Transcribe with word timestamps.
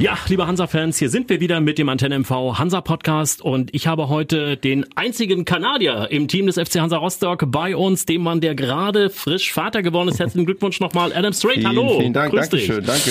Ja, 0.00 0.16
liebe 0.28 0.46
Hansa-Fans, 0.46 0.96
hier 0.96 1.10
sind 1.10 1.28
wir 1.28 1.40
wieder 1.40 1.60
mit 1.60 1.76
dem 1.76 1.90
Antenne 1.90 2.18
MV 2.20 2.58
Hansa-Podcast 2.58 3.42
und 3.42 3.74
ich 3.74 3.86
habe 3.86 4.08
heute 4.08 4.56
den 4.56 4.86
einzigen 4.96 5.44
Kanadier 5.44 6.08
im 6.10 6.26
Team 6.26 6.46
des 6.46 6.54
FC 6.54 6.80
Hansa 6.80 6.96
Rostock 6.96 7.44
bei 7.48 7.76
uns, 7.76 8.06
dem 8.06 8.22
Mann, 8.22 8.40
der 8.40 8.54
gerade 8.54 9.10
frisch 9.10 9.52
Vater 9.52 9.82
geworden 9.82 10.08
ist. 10.08 10.18
Herzlichen 10.18 10.46
Glückwunsch 10.46 10.80
nochmal, 10.80 11.12
Adam. 11.12 11.34
Vielen, 11.34 11.68
Hallo. 11.68 11.98
Vielen 11.98 12.14
Dank, 12.14 12.32
Grüß 12.32 12.48
dich. 12.48 12.68
Dankeschön, 12.68 12.86
danke. 12.86 13.10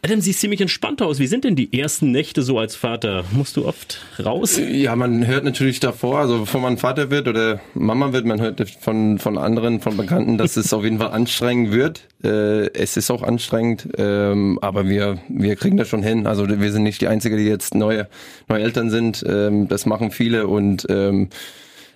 Adam, 0.00 0.22
siehst 0.22 0.40
ziemlich 0.40 0.62
entspannt 0.62 1.02
aus. 1.02 1.18
Wie 1.18 1.26
sind 1.26 1.44
denn 1.44 1.56
die 1.56 1.78
ersten 1.78 2.10
Nächte 2.10 2.40
so 2.40 2.58
als 2.58 2.74
Vater? 2.74 3.24
Musst 3.32 3.58
du 3.58 3.66
oft 3.66 4.00
raus? 4.24 4.58
Ja, 4.58 4.96
man 4.96 5.26
hört 5.26 5.44
natürlich 5.44 5.78
davor, 5.78 6.20
also 6.20 6.38
bevor 6.38 6.62
man 6.62 6.78
Vater 6.78 7.10
wird 7.10 7.28
oder 7.28 7.60
Mama 7.74 8.14
wird, 8.14 8.24
man 8.24 8.40
hört 8.40 8.66
von, 8.80 9.18
von 9.18 9.36
anderen, 9.36 9.80
von 9.80 9.94
Bekannten, 9.98 10.38
dass 10.38 10.56
es 10.56 10.72
auf 10.72 10.84
jeden 10.84 11.00
Fall 11.00 11.10
anstrengend 11.10 11.70
wird. 11.70 12.06
Äh, 12.24 12.72
es 12.72 12.96
ist 12.96 13.10
auch 13.10 13.22
anstrengend, 13.22 13.88
ähm, 13.98 14.58
aber 14.62 14.88
wir, 14.88 15.18
wir 15.28 15.56
kriegen 15.56 15.76
das 15.76 15.88
schon 15.88 16.02
hin. 16.02 16.26
Also 16.30 16.48
wir 16.48 16.72
sind 16.72 16.82
nicht 16.82 17.00
die 17.00 17.08
Einzige, 17.08 17.36
die 17.36 17.44
jetzt 17.44 17.74
neue, 17.74 18.08
neue 18.48 18.62
Eltern 18.62 18.90
sind. 18.90 19.24
Ähm, 19.28 19.68
das 19.68 19.84
machen 19.84 20.10
viele 20.10 20.46
und 20.46 20.86
ähm, 20.88 21.28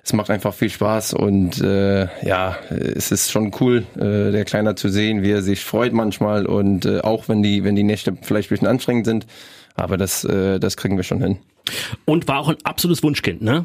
es 0.05 0.12
macht 0.12 0.29
einfach 0.29 0.52
viel 0.52 0.69
Spaß 0.69 1.15
und 1.15 1.62
äh, 1.62 2.09
ja, 2.27 2.59
es 2.69 3.11
ist 3.11 3.33
schon 3.33 3.52
cool, 3.61 3.87
äh, 3.97 4.33
der 4.33 4.45
Kleiner 4.45 4.77
zu 4.77 4.91
sehen, 4.91 5.23
wie 5.23 5.30
er 5.30 5.41
sich 5.41 5.65
freut 5.65 5.95
manchmal 5.95 6.45
und 6.45 6.84
äh, 6.84 7.01
auch 7.01 7.28
wenn 7.28 7.42
die, 7.42 7.65
wenn 7.65 7.75
die 7.75 7.84
Nächte 7.84 8.15
vielleicht 8.20 8.51
ein 8.51 8.55
bisschen 8.55 8.69
anstrengend 8.69 9.06
sind, 9.06 9.27
aber 9.75 9.97
das, 9.97 10.25
äh, 10.25 10.61
das 10.61 10.77
kriegen 10.77 10.98
wir 10.98 11.05
schon 11.05 11.23
hin. 11.23 11.39
Und 12.05 12.28
war 12.28 12.39
auch 12.39 12.51
ein 12.51 12.59
absolutes 12.64 13.03
Wunschkind, 13.03 13.41
ne? 13.41 13.64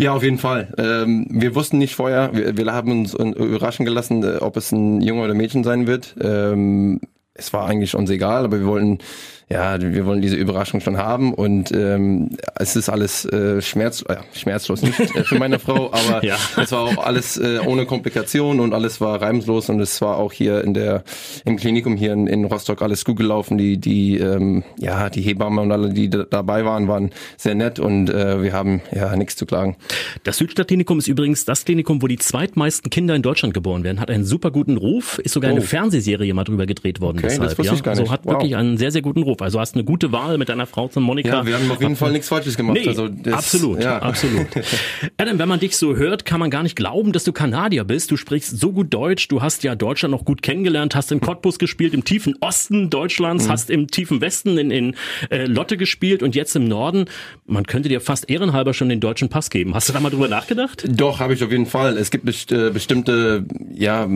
Ja, 0.00 0.12
auf 0.12 0.24
jeden 0.24 0.38
Fall. 0.38 0.74
Ähm, 0.76 1.26
wir 1.30 1.54
wussten 1.54 1.78
nicht 1.78 1.94
vorher, 1.94 2.30
wir, 2.34 2.56
wir 2.56 2.72
haben 2.72 2.90
uns 2.90 3.14
überraschen 3.14 3.86
gelassen, 3.86 4.24
äh, 4.24 4.38
ob 4.38 4.56
es 4.56 4.72
ein 4.72 5.00
Junge 5.00 5.22
oder 5.22 5.34
Mädchen 5.34 5.62
sein 5.62 5.86
wird. 5.86 6.16
Ähm, 6.20 7.00
es 7.34 7.52
war 7.52 7.66
eigentlich 7.66 7.94
uns 7.94 8.10
egal, 8.10 8.44
aber 8.44 8.58
wir 8.58 8.66
wollten 8.66 8.98
ja, 9.48 9.80
wir 9.80 10.06
wollen 10.06 10.22
diese 10.22 10.36
Überraschung 10.36 10.80
schon 10.80 10.96
haben 10.96 11.34
und 11.34 11.72
ähm, 11.72 12.30
es 12.56 12.76
ist 12.76 12.88
alles 12.88 13.24
äh, 13.26 13.60
schmerz, 13.60 14.02
äh, 14.08 14.16
schmerzlos 14.34 14.82
nicht 14.82 14.98
äh, 15.00 15.24
für 15.24 15.38
meine 15.38 15.58
Frau, 15.58 15.86
aber 15.92 16.24
ja. 16.24 16.36
es 16.56 16.72
war 16.72 16.80
auch 16.80 17.04
alles 17.04 17.36
äh, 17.36 17.60
ohne 17.66 17.86
Komplikation 17.86 18.60
und 18.60 18.72
alles 18.72 19.00
war 19.00 19.20
reibungslos 19.20 19.68
und 19.68 19.80
es 19.80 20.00
war 20.00 20.16
auch 20.16 20.32
hier 20.32 20.64
in 20.64 20.74
der 20.74 21.04
im 21.44 21.56
Klinikum 21.56 21.96
hier 21.96 22.12
in, 22.12 22.26
in 22.26 22.44
Rostock 22.44 22.82
alles 22.82 23.04
gut 23.04 23.16
gelaufen. 23.16 23.58
Die 23.58 23.78
die 23.78 24.18
ähm, 24.18 24.64
ja 24.78 25.10
die 25.10 25.22
Hebamme 25.22 25.60
und 25.60 25.72
alle, 25.72 25.90
die 25.90 26.08
dabei 26.08 26.64
waren, 26.64 26.88
waren 26.88 27.10
sehr 27.36 27.54
nett 27.54 27.78
und 27.78 28.10
äh, 28.10 28.42
wir 28.42 28.52
haben 28.52 28.80
ja 28.92 29.14
nichts 29.16 29.36
zu 29.36 29.46
klagen. 29.46 29.76
Das 30.24 30.38
Südstadtklinikum 30.38 30.98
ist 30.98 31.08
übrigens 31.08 31.44
das 31.44 31.64
Klinikum, 31.64 32.02
wo 32.02 32.06
die 32.06 32.18
zweitmeisten 32.18 32.90
Kinder 32.90 33.14
in 33.14 33.22
Deutschland 33.22 33.54
geboren 33.54 33.84
werden. 33.84 34.00
Hat 34.00 34.10
einen 34.10 34.24
super 34.24 34.50
guten 34.50 34.76
Ruf, 34.76 35.18
ist 35.18 35.32
sogar 35.32 35.50
oh. 35.50 35.56
eine 35.56 35.62
Fernsehserie 35.62 36.32
mal 36.34 36.44
drüber 36.44 36.66
gedreht 36.66 37.00
worden. 37.00 37.18
Okay, 37.18 37.28
deshalb, 37.28 37.50
das 37.50 37.58
wusste 37.58 37.72
ja. 37.72 37.76
ich 37.76 37.82
gar 37.82 37.92
nicht. 37.92 38.00
Also 38.00 38.12
hat 38.12 38.24
wow. 38.24 38.34
wirklich 38.34 38.56
einen 38.56 38.78
sehr 38.78 38.90
sehr 38.90 39.02
guten 39.02 39.22
Ruf. 39.22 39.31
Also 39.40 39.60
hast 39.60 39.74
eine 39.74 39.84
gute 39.84 40.12
Wahl 40.12 40.36
mit 40.36 40.48
deiner 40.48 40.66
Frau 40.66 40.88
zum 40.88 41.04
Monika. 41.04 41.28
Ja, 41.28 41.46
wir 41.46 41.54
haben 41.54 41.70
auf 41.70 41.80
jeden 41.80 41.96
Fall 41.96 42.12
nichts 42.12 42.28
Falsches 42.28 42.56
gemacht. 42.56 42.78
Nee, 42.80 42.88
also 42.88 43.08
das, 43.08 43.34
absolut, 43.34 43.82
ja. 43.82 43.98
absolut. 44.00 44.46
Adam, 45.16 45.38
wenn 45.38 45.48
man 45.48 45.60
dich 45.60 45.76
so 45.76 45.96
hört, 45.96 46.24
kann 46.24 46.40
man 46.40 46.50
gar 46.50 46.62
nicht 46.62 46.76
glauben, 46.76 47.12
dass 47.12 47.24
du 47.24 47.32
Kanadier 47.32 47.84
bist. 47.84 48.10
Du 48.10 48.16
sprichst 48.16 48.58
so 48.58 48.72
gut 48.72 48.92
Deutsch. 48.92 49.28
Du 49.28 49.40
hast 49.40 49.62
ja 49.62 49.74
Deutschland 49.74 50.12
noch 50.12 50.24
gut 50.24 50.42
kennengelernt, 50.42 50.94
hast 50.94 51.12
in 51.12 51.20
Cottbus 51.20 51.58
gespielt, 51.58 51.94
im 51.94 52.04
tiefen 52.04 52.36
Osten 52.40 52.90
Deutschlands, 52.90 53.46
mhm. 53.46 53.50
hast 53.50 53.70
im 53.70 53.88
tiefen 53.88 54.20
Westen 54.20 54.58
in, 54.58 54.70
in 54.70 54.96
äh, 55.30 55.46
Lotte 55.46 55.76
gespielt 55.76 56.22
und 56.22 56.34
jetzt 56.34 56.54
im 56.56 56.66
Norden. 56.66 57.06
Man 57.46 57.64
könnte 57.64 57.88
dir 57.88 58.00
fast 58.00 58.28
ehrenhalber 58.28 58.74
schon 58.74 58.88
den 58.88 59.00
deutschen 59.00 59.28
Pass 59.28 59.50
geben. 59.50 59.74
Hast 59.74 59.88
du 59.88 59.92
da 59.92 60.00
mal 60.00 60.10
drüber 60.10 60.28
nachgedacht? 60.28 60.84
Doch, 60.88 61.20
habe 61.20 61.34
ich 61.34 61.42
auf 61.42 61.50
jeden 61.50 61.66
Fall. 61.66 61.96
Es 61.96 62.10
gibt 62.10 62.24
best, 62.24 62.52
äh, 62.52 62.70
bestimmte, 62.70 63.44
ja, 63.72 64.08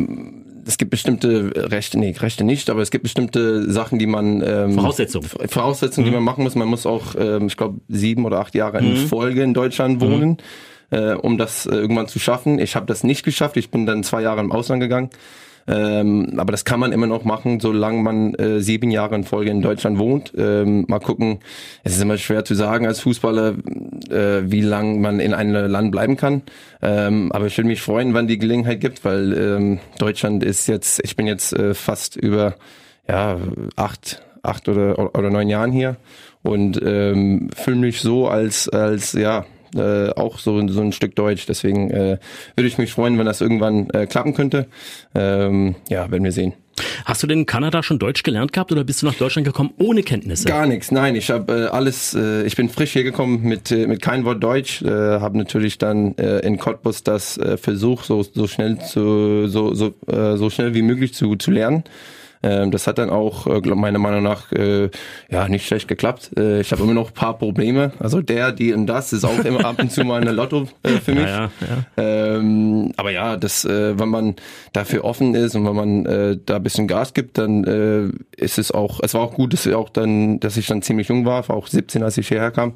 es 0.66 0.78
gibt 0.78 0.90
bestimmte 0.90 1.52
Rechte, 1.70 1.98
nee, 1.98 2.14
Rechte 2.18 2.44
nicht, 2.44 2.70
aber 2.70 2.82
es 2.82 2.90
gibt 2.90 3.04
bestimmte 3.04 3.70
Sachen, 3.70 3.98
die 3.98 4.06
man 4.06 4.42
ähm, 4.44 4.74
Voraussetzungen, 4.74 5.28
Voraussetzungen, 5.48 6.06
mhm. 6.06 6.10
die 6.10 6.16
man 6.16 6.24
machen 6.24 6.44
muss. 6.44 6.54
Man 6.54 6.68
muss 6.68 6.86
auch, 6.86 7.14
ähm, 7.18 7.46
ich 7.46 7.56
glaube, 7.56 7.80
sieben 7.88 8.24
oder 8.24 8.40
acht 8.40 8.54
Jahre 8.54 8.78
in 8.78 9.02
mhm. 9.02 9.06
Folge 9.06 9.42
in 9.42 9.54
Deutschland 9.54 10.00
wohnen, 10.00 10.38
mhm. 10.90 10.96
äh, 10.98 11.14
um 11.14 11.38
das 11.38 11.66
äh, 11.66 11.74
irgendwann 11.74 12.08
zu 12.08 12.18
schaffen. 12.18 12.58
Ich 12.58 12.74
habe 12.76 12.86
das 12.86 13.04
nicht 13.04 13.22
geschafft. 13.24 13.56
Ich 13.56 13.70
bin 13.70 13.86
dann 13.86 14.02
zwei 14.02 14.22
Jahre 14.22 14.40
im 14.40 14.52
Ausland 14.52 14.80
gegangen. 14.80 15.10
Ähm, 15.68 16.34
aber 16.36 16.52
das 16.52 16.64
kann 16.64 16.78
man 16.78 16.92
immer 16.92 17.06
noch 17.06 17.24
machen, 17.24 17.60
solange 17.60 18.02
man 18.02 18.34
äh, 18.34 18.60
sieben 18.60 18.90
Jahre 18.90 19.16
in 19.16 19.24
Folge 19.24 19.50
in 19.50 19.62
Deutschland 19.62 19.98
wohnt. 19.98 20.32
Ähm, 20.36 20.84
mal 20.88 21.00
gucken, 21.00 21.38
es 21.82 21.96
ist 21.96 22.02
immer 22.02 22.18
schwer 22.18 22.44
zu 22.44 22.54
sagen 22.54 22.86
als 22.86 23.00
Fußballer, 23.00 23.54
äh, 24.10 24.42
wie 24.44 24.60
lang 24.60 25.00
man 25.00 25.18
in 25.18 25.34
einem 25.34 25.70
Land 25.70 25.90
bleiben 25.90 26.16
kann. 26.16 26.42
Ähm, 26.82 27.32
aber 27.32 27.46
ich 27.46 27.56
würde 27.56 27.68
mich 27.68 27.80
freuen, 27.80 28.14
wann 28.14 28.28
die 28.28 28.38
Gelegenheit 28.38 28.80
gibt, 28.80 29.04
weil 29.04 29.32
ähm, 29.32 29.78
Deutschland 29.98 30.44
ist 30.44 30.68
jetzt, 30.68 31.00
ich 31.04 31.16
bin 31.16 31.26
jetzt 31.26 31.52
äh, 31.52 31.74
fast 31.74 32.16
über 32.16 32.54
ja, 33.08 33.38
acht, 33.76 34.22
acht 34.42 34.68
oder, 34.68 35.14
oder 35.16 35.30
neun 35.30 35.48
Jahren 35.48 35.72
hier 35.72 35.96
und 36.42 36.80
ähm, 36.82 37.50
fühle 37.56 37.76
mich 37.76 38.00
so 38.00 38.28
als, 38.28 38.68
als 38.68 39.12
ja, 39.12 39.44
äh, 39.74 40.10
auch 40.10 40.38
so, 40.38 40.66
so 40.68 40.80
ein 40.80 40.92
Stück 40.92 41.16
Deutsch. 41.16 41.46
Deswegen 41.46 41.90
äh, 41.90 42.18
würde 42.54 42.68
ich 42.68 42.78
mich 42.78 42.92
freuen, 42.92 43.18
wenn 43.18 43.26
das 43.26 43.40
irgendwann 43.40 43.90
äh, 43.90 44.06
klappen 44.06 44.34
könnte. 44.34 44.66
Ähm, 45.14 45.76
ja, 45.88 46.10
werden 46.10 46.24
wir 46.24 46.32
sehen. 46.32 46.54
Hast 47.04 47.22
du 47.22 47.26
denn 47.26 47.40
in 47.40 47.46
Kanada 47.46 47.82
schon 47.82 47.98
Deutsch 47.98 48.22
gelernt 48.22 48.52
gehabt 48.52 48.70
oder 48.72 48.84
bist 48.84 49.02
du 49.02 49.06
nach 49.06 49.14
Deutschland 49.14 49.46
gekommen 49.46 49.72
ohne 49.78 50.02
Kenntnisse? 50.02 50.46
Gar 50.46 50.66
nichts, 50.66 50.90
nein. 50.90 51.14
Ich 51.14 51.30
habe 51.30 51.52
äh, 51.52 51.66
alles, 51.66 52.14
äh, 52.14 52.42
ich 52.44 52.56
bin 52.56 52.68
frisch 52.68 52.92
hier 52.92 53.04
gekommen 53.04 53.42
mit, 53.42 53.70
äh, 53.70 53.86
mit 53.86 54.02
kein 54.02 54.24
Wort 54.24 54.42
Deutsch. 54.42 54.82
Äh, 54.82 54.88
habe 54.88 55.38
natürlich 55.38 55.78
dann 55.78 56.16
äh, 56.18 56.40
in 56.40 56.58
Cottbus 56.58 57.02
das 57.02 57.38
äh, 57.38 57.56
versucht, 57.56 58.06
so, 58.06 58.22
so 58.22 58.46
schnell 58.46 58.78
zu, 58.78 59.48
so, 59.48 59.74
so, 59.74 59.94
äh, 60.06 60.36
so 60.36 60.50
schnell 60.50 60.74
wie 60.74 60.82
möglich 60.82 61.14
zu, 61.14 61.36
zu 61.36 61.50
lernen. 61.50 61.84
Ähm, 62.46 62.70
das 62.70 62.86
hat 62.86 62.98
dann 62.98 63.10
auch 63.10 63.46
äh, 63.48 63.60
meiner 63.74 63.98
Meinung 63.98 64.22
nach 64.22 64.52
äh, 64.52 64.88
ja 65.28 65.48
nicht 65.48 65.66
schlecht 65.66 65.88
geklappt. 65.88 66.30
Äh, 66.38 66.60
ich 66.60 66.70
habe 66.70 66.82
immer 66.84 66.94
noch 66.94 67.08
ein 67.08 67.14
paar 67.14 67.36
Probleme. 67.36 67.92
Also 67.98 68.22
der, 68.22 68.52
die 68.52 68.72
und 68.72 68.86
das 68.86 69.12
ist 69.12 69.24
auch 69.24 69.44
immer 69.44 69.64
ab 69.64 69.80
und 69.80 69.90
zu 69.90 70.04
mal 70.04 70.20
eine 70.20 70.30
Lotto 70.30 70.68
äh, 70.84 70.90
für 70.90 71.14
mich. 71.14 71.26
Ja, 71.26 71.50
ja, 71.60 71.84
ja. 71.96 72.36
Ähm, 72.36 72.92
aber 72.96 73.10
ja, 73.10 73.36
das, 73.36 73.64
äh, 73.64 73.98
wenn 73.98 74.08
man 74.08 74.36
dafür 74.72 75.04
offen 75.04 75.34
ist 75.34 75.56
und 75.56 75.66
wenn 75.66 75.74
man 75.74 76.06
äh, 76.06 76.38
da 76.46 76.56
ein 76.56 76.62
bisschen 76.62 76.86
Gas 76.86 77.14
gibt, 77.14 77.38
dann 77.38 77.64
ist 78.36 78.58
es 78.58 78.70
auch. 78.70 79.00
Es 79.02 79.14
war 79.14 79.22
auch 79.22 79.34
gut, 79.34 79.52
dass 79.52 79.66
ich 79.66 79.74
auch 79.74 79.88
dann, 79.88 80.38
dass 80.40 80.56
ich 80.56 80.66
dann 80.66 80.82
ziemlich 80.82 81.08
jung 81.08 81.24
war, 81.24 81.48
war 81.48 81.56
auch 81.56 81.66
17, 81.66 82.02
als 82.02 82.16
ich 82.18 82.28
hierher 82.28 82.50
kam. 82.50 82.74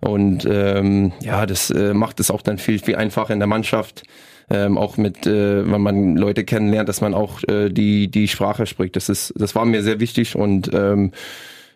Und 0.00 0.46
ähm, 0.50 1.12
ja, 1.20 1.46
das 1.46 1.72
macht 1.92 2.20
es 2.20 2.30
auch 2.30 2.42
dann 2.42 2.58
viel, 2.58 2.78
viel 2.78 2.96
einfacher 2.96 3.32
in 3.32 3.40
der 3.40 3.48
Mannschaft 3.48 4.04
ähm, 4.50 4.78
auch 4.78 4.96
mit, 4.96 5.26
äh, 5.26 5.70
wenn 5.70 5.80
man 5.80 6.16
Leute 6.16 6.44
kennenlernt, 6.44 6.88
dass 6.88 7.00
man 7.00 7.14
auch 7.14 7.42
äh, 7.44 7.70
die 7.70 8.08
die 8.10 8.28
Sprache 8.28 8.66
spricht. 8.66 8.96
Das 8.96 9.08
ist, 9.08 9.32
das 9.36 9.54
war 9.54 9.64
mir 9.64 9.82
sehr 9.82 10.00
wichtig 10.00 10.36
und 10.36 10.70
ähm, 10.72 11.12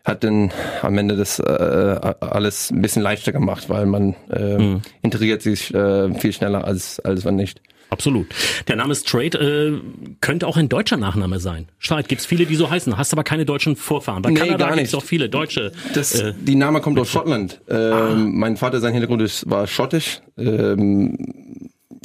hat 0.04 0.22
dann 0.22 0.52
am 0.82 0.96
Ende 0.98 1.16
das 1.16 1.40
äh, 1.40 1.42
alles 2.20 2.70
ein 2.70 2.80
bisschen 2.80 3.02
leichter 3.02 3.32
gemacht, 3.32 3.68
weil 3.68 3.86
man 3.86 4.14
äh, 4.30 4.58
mhm. 4.58 4.82
integriert 5.02 5.42
sich 5.42 5.74
äh, 5.74 6.14
viel 6.14 6.32
schneller 6.32 6.64
als 6.64 7.00
als 7.00 7.24
wenn 7.24 7.36
nicht. 7.36 7.60
Absolut. 7.88 8.26
Der 8.66 8.76
Name 8.76 8.94
Straight 8.94 9.34
äh, 9.36 9.72
könnte 10.20 10.46
auch 10.46 10.56
ein 10.56 10.68
deutscher 10.68 10.96
Nachname 10.96 11.38
sein. 11.38 11.68
Straight 11.78 12.08
gibt's 12.08 12.26
viele, 12.26 12.46
die 12.46 12.56
so 12.56 12.68
heißen. 12.68 12.98
Hast 12.98 13.12
aber 13.12 13.22
keine 13.22 13.44
deutschen 13.44 13.76
Vorfahren. 13.76 14.22
Bei 14.22 14.30
nee, 14.30 14.40
Kanada 14.40 14.74
gibt's 14.74 14.94
auch 14.94 15.04
viele 15.04 15.28
Deutsche. 15.28 15.72
Das, 15.94 16.18
äh, 16.20 16.34
die 16.36 16.56
Name 16.56 16.80
kommt 16.80 16.98
aus 16.98 17.10
Schottland. 17.10 17.60
Ähm, 17.68 17.92
ah. 17.92 18.14
Mein 18.16 18.56
Vater, 18.56 18.80
sein 18.80 18.92
Hintergrund 18.92 19.22
ist, 19.22 19.48
war 19.48 19.66
schottisch. 19.66 20.20
Ähm, 20.36 21.35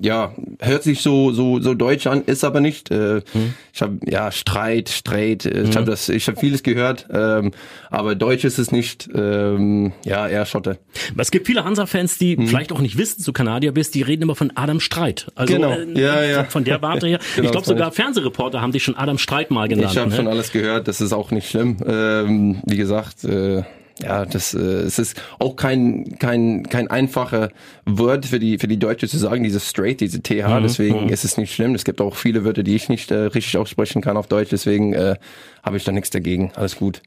ja, 0.01 0.34
hört 0.59 0.84
sich 0.84 1.01
so 1.01 1.31
so 1.31 1.59
so 1.62 1.73
deutsch 1.73 2.07
an, 2.07 2.23
ist 2.25 2.44
aber 2.44 2.59
nicht. 2.59 2.91
Äh, 2.91 3.22
hm. 3.31 3.53
Ich 3.73 3.81
habe 3.81 4.00
ja 4.06 4.31
Streit, 4.31 4.89
Streit. 4.89 5.45
Äh, 5.45 5.62
ich 5.62 5.69
hm. 5.69 5.75
habe 5.75 5.85
das, 5.85 6.09
ich 6.09 6.28
habe 6.28 6.39
vieles 6.39 6.63
gehört, 6.63 7.07
ähm, 7.12 7.51
aber 7.89 8.16
Deutsch 8.16 8.44
ist 8.44 8.57
es 8.57 8.72
nicht. 8.72 9.09
Ähm, 9.13 9.94
ja, 10.03 10.28
eher 10.28 10.45
Schotte. 10.45 10.79
Es 11.17 11.31
gibt 11.31 11.47
viele 11.47 11.63
Hansa-Fans, 11.63 12.17
die 12.17 12.35
hm. 12.35 12.47
vielleicht 12.47 12.72
auch 12.72 12.79
nicht 12.79 12.97
wissen, 12.97 13.17
dass 13.17 13.25
du 13.25 13.34
Kanadier 13.34 13.72
bist. 13.72 13.94
Die 13.95 14.01
reden 14.01 14.23
immer 14.23 14.35
von 14.35 14.51
Adam 14.56 14.79
Streit. 14.79 15.28
Also 15.35 15.53
genau. 15.53 15.72
Äh, 15.72 16.00
ja, 16.00 16.23
ja. 16.23 16.44
Von 16.45 16.63
der 16.63 16.81
Warte 16.81 17.07
her. 17.07 17.19
genau, 17.35 17.45
ich 17.45 17.51
glaube 17.51 17.68
sogar. 17.68 17.91
Fernsehreporter 17.91 18.62
haben 18.62 18.71
dich 18.71 18.83
schon 18.83 18.95
Adam 18.95 19.18
Streit 19.18 19.51
mal 19.51 19.68
genannt. 19.68 19.92
Ich 19.92 19.98
habe 19.98 20.09
ne? 20.09 20.15
schon 20.15 20.27
alles 20.27 20.51
gehört. 20.51 20.88
Das 20.88 21.00
ist 21.01 21.13
auch 21.13 21.31
nicht 21.31 21.50
schlimm. 21.50 21.77
Ähm, 21.86 22.62
wie 22.65 22.77
gesagt. 22.77 23.24
Äh, 23.24 23.63
ja, 24.03 24.25
das 24.25 24.53
äh, 24.53 24.59
es 24.59 25.00
ist 25.00 25.21
auch 25.39 25.56
kein 25.56 26.18
kein 26.19 26.63
kein 26.63 26.89
einfacher 26.89 27.50
Wort 27.86 28.25
für 28.25 28.39
die 28.39 28.57
für 28.57 28.68
die 28.68 28.77
Deutsche 28.77 29.07
zu 29.07 29.18
sagen, 29.18 29.44
diese 29.44 29.59
straight, 29.59 30.01
diese 30.01 30.21
TH. 30.21 30.48
Mhm. 30.48 30.63
Deswegen 30.63 31.03
mhm. 31.06 31.09
ist 31.09 31.24
es 31.24 31.38
nicht 31.38 31.53
schlimm. 31.53 31.75
Es 31.75 31.86
gibt 31.86 32.01
auch 32.01 32.15
viele 32.15 32.44
Wörter, 32.44 32.63
die 32.63 32.75
ich 32.75 32.89
nicht 32.89 33.12
äh, 33.12 33.15
richtig 33.15 33.57
aussprechen 33.57 34.01
kann 34.01 34.18
auf 34.18 34.27
Deutsch. 34.27 34.50
Deswegen 34.51 34.94
äh, 34.94 35.15
habe 35.63 35.77
ich 35.77 35.83
da 35.83 35.92
nichts 35.92 36.09
dagegen. 36.09 36.51
Alles 36.56 36.75
gut. 36.75 37.01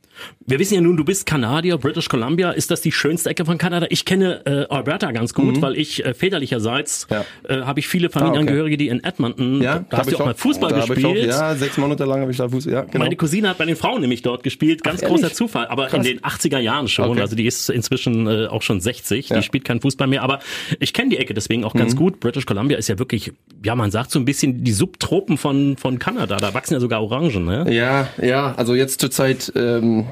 Wir 0.46 0.58
wissen 0.58 0.75
ja 0.75 0.81
nun, 0.81 0.96
du 0.96 1.05
bist 1.05 1.26
Kanadier, 1.26 1.78
British 1.78 2.08
Columbia. 2.08 2.50
Ist 2.50 2.70
das 2.70 2.81
die 2.81 2.93
schönste 2.93 3.31
Ecke 3.31 3.44
von 3.44 3.58
Kanada? 3.58 3.87
Ich 3.90 4.05
kenne 4.05 4.43
äh, 4.44 4.66
Alberta 4.72 5.11
ganz 5.12 5.32
gut, 5.32 5.56
mhm. 5.56 5.62
weil 5.62 5.76
ich 5.76 6.05
äh, 6.05 6.12
väterlicherseits 6.12 7.06
ja. 7.11 7.25
äh, 7.49 7.62
habe 7.62 7.81
ich 7.81 7.88
viele 7.88 8.11
Familienangehörige, 8.11 8.64
ah, 8.64 8.66
okay. 8.66 8.76
die 8.76 8.88
in 8.88 9.02
Edmonton, 9.02 9.62
ja, 9.62 9.84
da 9.88 9.99
hast 9.99 10.12
du 10.12 10.16
auch 10.16 10.26
mal 10.26 10.34
Fußball 10.34 10.70
da 10.70 10.84
gespielt. 10.84 11.06
Auch, 11.06 11.14
ja, 11.14 11.55
sechs 11.55 11.78
Monate 11.78 12.05
lang 12.05 12.20
habe 12.20 12.31
ich 12.31 12.37
da 12.37 12.49
Fußball, 12.49 12.72
ja, 12.72 12.82
genau. 12.82 13.05
Meine 13.05 13.16
Cousine 13.16 13.49
hat 13.49 13.58
bei 13.58 13.64
den 13.64 13.76
Frauen 13.76 14.00
nämlich 14.02 14.22
dort 14.22 14.43
gespielt, 14.43 14.82
ganz 14.82 15.02
Ach, 15.02 15.08
großer 15.08 15.32
Zufall, 15.32 15.66
aber 15.66 15.87
Krass. 15.87 15.99
in 15.99 16.02
den 16.02 16.20
80er 16.20 16.58
Jahren 16.58 16.88
schon, 16.88 17.10
okay. 17.10 17.20
also 17.20 17.37
die 17.37 17.46
ist 17.46 17.70
inzwischen 17.70 18.26
äh, 18.26 18.46
auch 18.46 18.62
schon 18.62 18.81
60, 18.81 19.31
ja. 19.31 19.37
die 19.37 19.43
spielt 19.43 19.64
keinen 19.64 19.81
Fußball 19.81 20.06
mehr, 20.06 20.22
aber 20.22 20.40
ich 20.78 20.93
kenne 20.93 21.10
die 21.10 21.19
Ecke 21.19 21.32
deswegen 21.32 21.64
auch 21.64 21.75
ganz 21.75 21.94
mhm. 21.94 21.99
gut. 21.99 22.20
British 22.20 22.44
Columbia 22.44 22.76
ist 22.76 22.88
ja 22.88 22.99
wirklich, 22.99 23.32
ja 23.64 23.75
man 23.75 23.90
sagt 23.90 24.10
so 24.10 24.19
ein 24.19 24.25
bisschen 24.25 24.62
die 24.62 24.72
Subtropen 24.72 25.38
von, 25.38 25.76
von 25.78 25.99
Kanada, 25.99 26.37
da 26.37 26.52
wachsen 26.52 26.75
ja 26.75 26.81
sogar 26.81 27.02
Orangen, 27.02 27.44
ne? 27.44 27.72
Ja, 27.75 28.08
ja, 28.20 28.55
also 28.56 28.75
jetzt 28.75 29.00
zurzeit 29.00 29.52
ähm, 29.56 30.04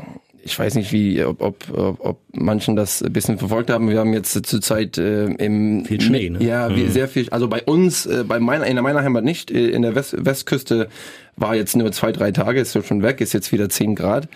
ich 0.45 0.59
weiß 0.59 0.75
nicht, 0.75 0.93
wie, 0.93 1.25
ob, 1.25 1.41
ob, 1.41 1.57
ob 1.71 2.21
manchen 2.33 2.77
das 2.77 3.03
ein 3.03 3.13
bisschen 3.13 3.39
verfolgt 3.39 3.71
haben. 3.71 3.89
Wir 3.89 4.01
haben 4.01 4.13
jetzt 4.13 4.47
zurzeit 4.47 4.99
äh, 4.99 5.25
im 5.25 5.85
viel 5.85 6.01
Schnee, 6.01 6.31
ne? 6.31 6.45
Ja, 6.45 6.69
mhm. 6.69 6.91
sehr 6.91 7.09
viel. 7.09 7.29
Also 7.31 7.49
bei 7.49 7.63
uns, 7.63 8.07
äh, 8.07 8.25
bei 8.27 8.41
meiner, 8.41 8.67
in 8.67 8.77
meiner 8.77 9.03
Heimat 9.03 9.25
nicht. 9.25 9.51
Äh, 9.51 9.71
in 9.71 9.83
der 9.83 9.95
West, 9.95 10.15
Westküste 10.19 10.89
war 11.37 11.55
jetzt 11.55 11.77
nur 11.77 11.93
zwei, 11.93 12.13
drei 12.13 12.33
Tage, 12.33 12.61
ist 12.61 12.77
schon 12.87 13.03
weg, 13.03 13.21
ist 13.21 13.33
jetzt 13.33 13.53
wieder 13.53 13.69
zehn 13.69 13.95
Grad. 13.95 14.29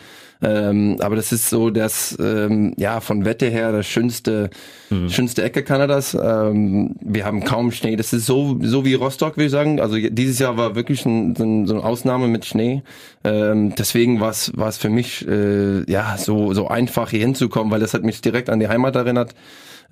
Ähm, 0.42 0.98
aber 1.00 1.16
das 1.16 1.32
ist 1.32 1.48
so 1.48 1.70
das, 1.70 2.16
ähm, 2.20 2.74
ja, 2.76 3.00
von 3.00 3.24
Wette 3.24 3.46
her 3.46 3.72
das 3.72 3.86
schönste, 3.86 4.50
mhm. 4.90 5.08
schönste 5.08 5.42
Ecke 5.42 5.62
Kanadas. 5.62 6.14
Ähm, 6.14 6.94
wir 7.00 7.24
haben 7.24 7.42
kaum 7.44 7.72
Schnee. 7.72 7.96
Das 7.96 8.12
ist 8.12 8.26
so, 8.26 8.58
so 8.60 8.84
wie 8.84 8.94
Rostock, 8.94 9.36
würde 9.36 9.46
ich 9.46 9.52
sagen. 9.52 9.80
Also 9.80 9.96
dieses 9.96 10.38
Jahr 10.38 10.56
war 10.56 10.74
wirklich 10.74 11.06
ein, 11.06 11.34
so, 11.34 11.44
ein, 11.44 11.66
so 11.66 11.74
eine 11.74 11.84
Ausnahme 11.84 12.28
mit 12.28 12.44
Schnee. 12.44 12.82
Ähm, 13.26 13.74
deswegen 13.74 14.20
war 14.20 14.30
es, 14.30 14.78
für 14.78 14.88
mich, 14.88 15.26
äh, 15.26 15.82
ja, 15.90 16.16
so, 16.16 16.54
so 16.54 16.68
einfach 16.68 17.10
hier 17.10 17.20
hinzukommen, 17.20 17.72
weil 17.72 17.80
das 17.80 17.92
hat 17.92 18.04
mich 18.04 18.20
direkt 18.20 18.48
an 18.48 18.60
die 18.60 18.68
Heimat 18.68 18.94
erinnert. 18.94 19.34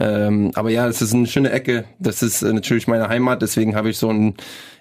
Ähm, 0.00 0.50
aber 0.54 0.70
ja, 0.70 0.88
es 0.88 1.02
ist 1.02 1.14
eine 1.14 1.26
schöne 1.26 1.50
Ecke. 1.50 1.84
Das 1.98 2.22
ist 2.22 2.42
äh, 2.42 2.52
natürlich 2.52 2.88
meine 2.88 3.08
Heimat. 3.08 3.42
Deswegen 3.42 3.74
habe 3.74 3.90
ich 3.90 3.98
so 3.98 4.10
ein, 4.10 4.34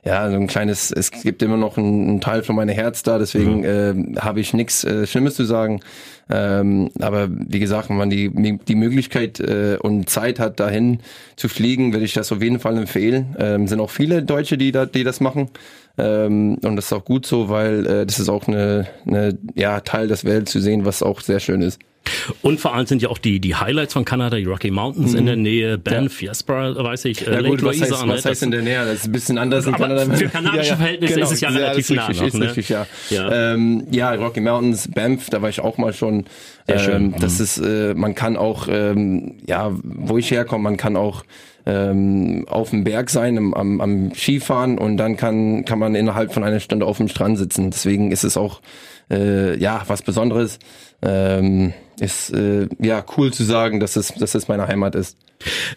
ja, 0.04 0.30
so 0.30 0.36
ein 0.36 0.48
kleines, 0.48 0.92
es 0.92 1.12
gibt 1.12 1.42
immer 1.42 1.58
noch 1.58 1.78
einen, 1.78 2.22
Teil 2.22 2.44
von 2.44 2.56
meinem 2.56 2.76
Herz 2.76 3.04
da. 3.04 3.18
Deswegen 3.18 3.60
mhm. 3.60 4.16
äh, 4.16 4.20
habe 4.20 4.40
ich 4.40 4.54
nichts 4.54 4.84
äh, 4.84 5.06
Schlimmes 5.08 5.36
zu 5.36 5.46
sagen. 5.46 5.82
Ähm, 6.30 6.90
aber 7.00 7.28
wie 7.30 7.60
gesagt, 7.60 7.90
wenn 7.90 7.98
man 7.98 8.10
die, 8.10 8.30
die 8.58 8.76
Möglichkeit 8.76 9.40
äh, 9.40 9.78
und 9.80 10.10
Zeit 10.10 10.40
hat, 10.40 10.60
dahin 10.60 11.00
zu 11.36 11.50
fliegen, 11.50 11.94
würde 11.94 12.06
ich 12.06 12.14
das 12.14 12.32
auf 12.32 12.42
jeden 12.42 12.60
Fall 12.60 12.78
empfehlen. 12.78 13.36
Ähm, 13.38 13.68
sind 13.68 13.80
auch 13.80 13.92
viele 13.92 14.24
Deutsche, 14.24 14.58
die, 14.58 14.72
da, 14.72 14.86
die 14.86 15.04
das 15.04 15.20
machen. 15.20 15.50
Ähm, 15.98 16.58
und 16.64 16.76
das 16.76 16.86
ist 16.86 16.94
auch 16.94 17.06
gut 17.06 17.26
so, 17.26 17.50
weil 17.50 17.86
äh, 17.86 18.06
das 18.06 18.20
ist 18.20 18.30
auch 18.30 18.48
eine, 18.48 18.88
eine 19.06 19.38
ja, 19.56 19.80
Teil 19.82 20.08
des 20.08 20.26
Welt 20.26 20.50
zu 20.50 20.60
sehen, 20.60 20.86
was 20.86 21.04
auch 21.04 21.22
sehr 21.22 21.40
schön 21.40 21.62
ist. 21.62 21.80
Und 22.42 22.60
vor 22.60 22.74
allem 22.74 22.86
sind 22.86 23.02
ja 23.02 23.10
auch 23.10 23.18
die, 23.18 23.40
die 23.40 23.56
Highlights 23.56 23.94
von 23.94 24.06
Kanada, 24.06 24.38
die 24.38 24.46
Rocky 24.46 24.72
Mountains 24.72 25.14
mhm. 25.14 25.20
in 25.20 25.26
der 25.26 25.36
Nähe, 25.36 25.78
Banff, 25.78 26.22
ja. 26.22 26.28
Jasper, 26.28 26.76
weiß 26.76 27.06
ich, 27.06 27.26
äh, 27.28 27.34
ja, 27.34 27.42
gut, 27.42 27.64
was, 27.64 27.82
heißt, 27.82 27.92
was 27.92 28.26
heißt 28.26 28.44
in 28.44 28.52
der 28.52 28.62
Nähe? 28.62 28.86
Das 28.86 28.96
ist 28.96 29.06
ein 29.06 29.12
bisschen 29.12 29.38
anders 29.38 29.66
in 29.66 29.74
Kanada. 29.74 30.14
Für 30.14 30.30
kanadische 30.30 30.70
ja, 30.70 30.76
Verhältnisse 30.76 31.14
genau. 31.14 31.26
ist 31.26 31.32
es 31.34 31.42
ja, 31.42 31.50
relativ 31.50 31.90
nah 31.90 32.06
richtig, 32.08 32.20
noch, 32.20 32.28
ist 32.28 32.34
ne? 32.34 32.46
richtig, 32.46 32.70
ja. 32.70 32.88
Ja. 33.10 33.54
Ähm, 33.54 33.88
ja, 33.92 34.14
Rocky 34.14 34.42
Mountains, 34.42 34.90
Banff, 34.90 35.30
da 35.30 35.42
war 35.42 35.50
ich 35.50 35.62
auch 35.62 35.78
mal 35.78 35.94
schon. 35.94 36.26
Sehr 36.68 36.80
schön. 36.80 37.14
Ähm, 37.14 37.16
das 37.20 37.40
mhm. 37.40 37.44
ist, 37.44 37.58
äh, 37.60 37.94
man 37.94 38.16
kann 38.16 38.38
auch, 38.38 38.68
ähm, 38.70 39.36
ja, 39.46 39.72
wo 39.84 40.18
ich 40.18 40.32
herkomme, 40.32 40.64
man 40.64 40.78
kann 40.78 40.96
auch 40.96 41.24
ähm, 41.66 42.46
auf 42.50 42.72
dem 42.72 42.84
Berg 42.84 43.10
sein, 43.10 43.38
am, 43.38 43.54
am, 43.54 43.82
am 43.82 44.14
Skifahren 44.14 44.78
und 44.78 44.98
dann 44.98 45.18
kann, 45.18 45.66
kann 45.66 45.80
man 45.80 45.96
innerhalb 45.96 46.34
von 46.34 46.44
einer 46.44 46.60
Stunde 46.60 46.86
auf 46.86 46.98
dem 46.98 47.08
Strand 47.08 47.38
sitzen. 47.38 47.72
Deswegen 47.72 48.12
ist 48.12 48.24
es 48.24 48.38
auch 48.38 48.62
äh, 49.10 49.58
ja 49.58 49.84
was 49.88 50.02
Besonderes. 50.02 50.60
Ähm, 51.02 51.74
ist 52.00 52.32
äh, 52.32 52.68
ja 52.80 53.04
cool 53.18 53.32
zu 53.32 53.44
sagen, 53.44 53.80
dass 53.80 53.96
es, 53.96 54.14
dass 54.14 54.36
es 54.36 54.48
meine 54.48 54.68
Heimat 54.68 54.96
ist. 54.96 55.18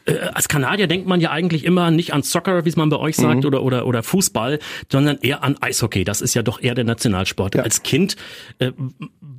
Äh, 0.04 0.18
als 0.32 0.48
Kanadier 0.48 0.86
denkt 0.86 1.06
man 1.06 1.20
ja 1.20 1.30
eigentlich 1.30 1.64
immer 1.64 1.90
nicht 1.90 2.12
an 2.12 2.22
Soccer, 2.22 2.64
wie 2.64 2.68
es 2.68 2.76
man 2.76 2.88
bei 2.88 2.96
euch 2.96 3.16
sagt, 3.16 3.40
mhm. 3.40 3.46
oder, 3.46 3.62
oder, 3.62 3.86
oder 3.86 4.02
Fußball, 4.02 4.58
sondern 4.90 5.18
eher 5.18 5.42
an 5.42 5.56
Eishockey. 5.60 6.04
Das 6.04 6.20
ist 6.20 6.34
ja 6.34 6.42
doch 6.42 6.60
eher 6.62 6.74
der 6.74 6.84
Nationalsport. 6.84 7.56
Ja. 7.56 7.62
Als 7.62 7.82
Kind, 7.82 8.16
äh, 8.58 8.72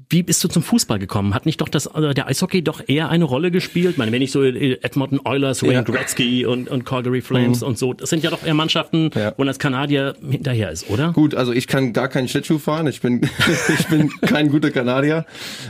wie 0.09 0.23
bist 0.23 0.41
du 0.43 0.47
zum 0.47 0.63
Fußball 0.63 0.99
gekommen? 0.99 1.33
Hat 1.33 1.45
nicht 1.45 1.59
doch 1.59 1.67
das, 1.67 1.87
also 1.87 2.13
der 2.13 2.27
Eishockey 2.27 2.63
doch 2.63 2.81
eher 2.87 3.09
eine 3.09 3.25
Rolle 3.25 3.51
gespielt? 3.51 3.91
Ich 3.91 3.97
meine, 3.97 4.11
wenn 4.11 4.21
ich 4.21 4.31
so 4.31 4.41
äh, 4.43 4.79
Edmonton 4.81 5.19
Oilers, 5.25 5.63
Wayne 5.63 5.73
ja. 5.73 5.81
Gretzky 5.81 6.45
und, 6.45 6.69
und 6.69 6.85
Calgary 6.85 7.21
Flames 7.21 7.61
mhm. 7.61 7.67
und 7.67 7.77
so, 7.77 7.93
das 7.93 8.09
sind 8.09 8.23
ja 8.23 8.29
doch 8.29 8.45
eher 8.45 8.53
Mannschaften, 8.53 9.09
ja. 9.15 9.33
wo 9.37 9.43
das 9.43 9.59
Kanadier 9.59 10.15
hinterher 10.27 10.71
ist, 10.71 10.89
oder? 10.89 11.11
Gut, 11.11 11.35
also 11.35 11.51
ich 11.51 11.67
kann 11.67 11.91
gar 11.91 12.07
keinen 12.07 12.27
Schlittschuh 12.27 12.57
fahren. 12.57 12.87
Ich 12.87 13.01
bin, 13.01 13.21
ich 13.79 13.87
bin 13.87 14.09
kein 14.21 14.49
guter 14.49 14.71
Kanadier. 14.71 15.25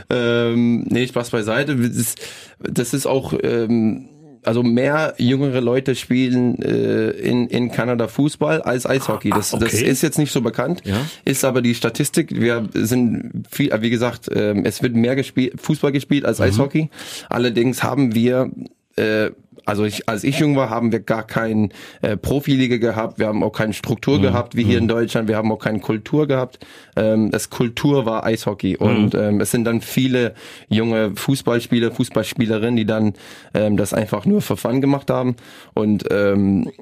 Ähm, 0.08 0.84
nee, 0.98 1.06
Spaß 1.06 1.30
beiseite. 1.30 1.76
Das, 1.76 2.14
das 2.58 2.94
ist 2.94 3.06
auch, 3.06 3.34
ähm, 3.42 4.08
also 4.44 4.62
mehr 4.62 5.14
jüngere 5.18 5.60
Leute 5.60 5.94
spielen 5.94 6.60
äh, 6.62 7.10
in, 7.10 7.48
in 7.48 7.70
Kanada 7.70 8.08
Fußball 8.08 8.62
als 8.62 8.86
Eishockey. 8.86 9.30
Das, 9.30 9.52
ah, 9.52 9.56
okay. 9.56 9.64
das 9.66 9.82
ist 9.82 10.02
jetzt 10.02 10.18
nicht 10.18 10.32
so 10.32 10.40
bekannt, 10.40 10.82
ja. 10.84 11.00
ist 11.24 11.44
aber 11.44 11.62
die 11.62 11.74
Statistik. 11.74 12.30
Wir 12.32 12.68
sind 12.74 13.46
viel, 13.50 13.70
wie 13.80 13.90
gesagt, 13.90 14.28
äh, 14.28 14.54
es 14.62 14.82
wird 14.82 14.94
mehr 14.94 15.16
gespielt, 15.16 15.60
Fußball 15.60 15.92
gespielt 15.92 16.24
als 16.24 16.38
mhm. 16.38 16.46
Eishockey. 16.46 16.90
Allerdings 17.28 17.82
haben 17.82 18.14
wir 18.14 18.50
äh, 18.96 19.30
also 19.68 19.84
ich, 19.84 20.08
als 20.08 20.24
ich 20.24 20.38
jung 20.38 20.56
war, 20.56 20.70
haben 20.70 20.92
wir 20.92 21.00
gar 21.00 21.26
kein 21.26 21.74
äh, 22.00 22.16
Profiliga 22.16 22.78
gehabt, 22.78 23.18
wir 23.18 23.26
haben 23.26 23.42
auch 23.42 23.52
keine 23.52 23.74
Struktur 23.74 24.16
mhm. 24.16 24.22
gehabt 24.22 24.56
wie 24.56 24.64
hier 24.64 24.78
mhm. 24.78 24.84
in 24.84 24.88
Deutschland, 24.88 25.28
wir 25.28 25.36
haben 25.36 25.52
auch 25.52 25.58
keine 25.58 25.80
Kultur 25.80 26.26
gehabt. 26.26 26.58
Ähm, 26.96 27.30
das 27.30 27.50
Kultur 27.50 28.06
war 28.06 28.24
Eishockey 28.24 28.78
mhm. 28.80 28.86
und 28.86 29.14
ähm, 29.14 29.40
es 29.42 29.50
sind 29.50 29.64
dann 29.64 29.82
viele 29.82 30.32
junge 30.70 31.14
Fußballspieler, 31.14 31.90
Fußballspielerinnen, 31.90 32.76
die 32.76 32.86
dann 32.86 33.12
ähm, 33.52 33.76
das 33.76 33.92
einfach 33.92 34.24
nur 34.24 34.40
für 34.40 34.56
Fun 34.56 34.80
gemacht 34.80 35.10
haben 35.10 35.36
und 35.74 36.06
ähm, 36.10 36.72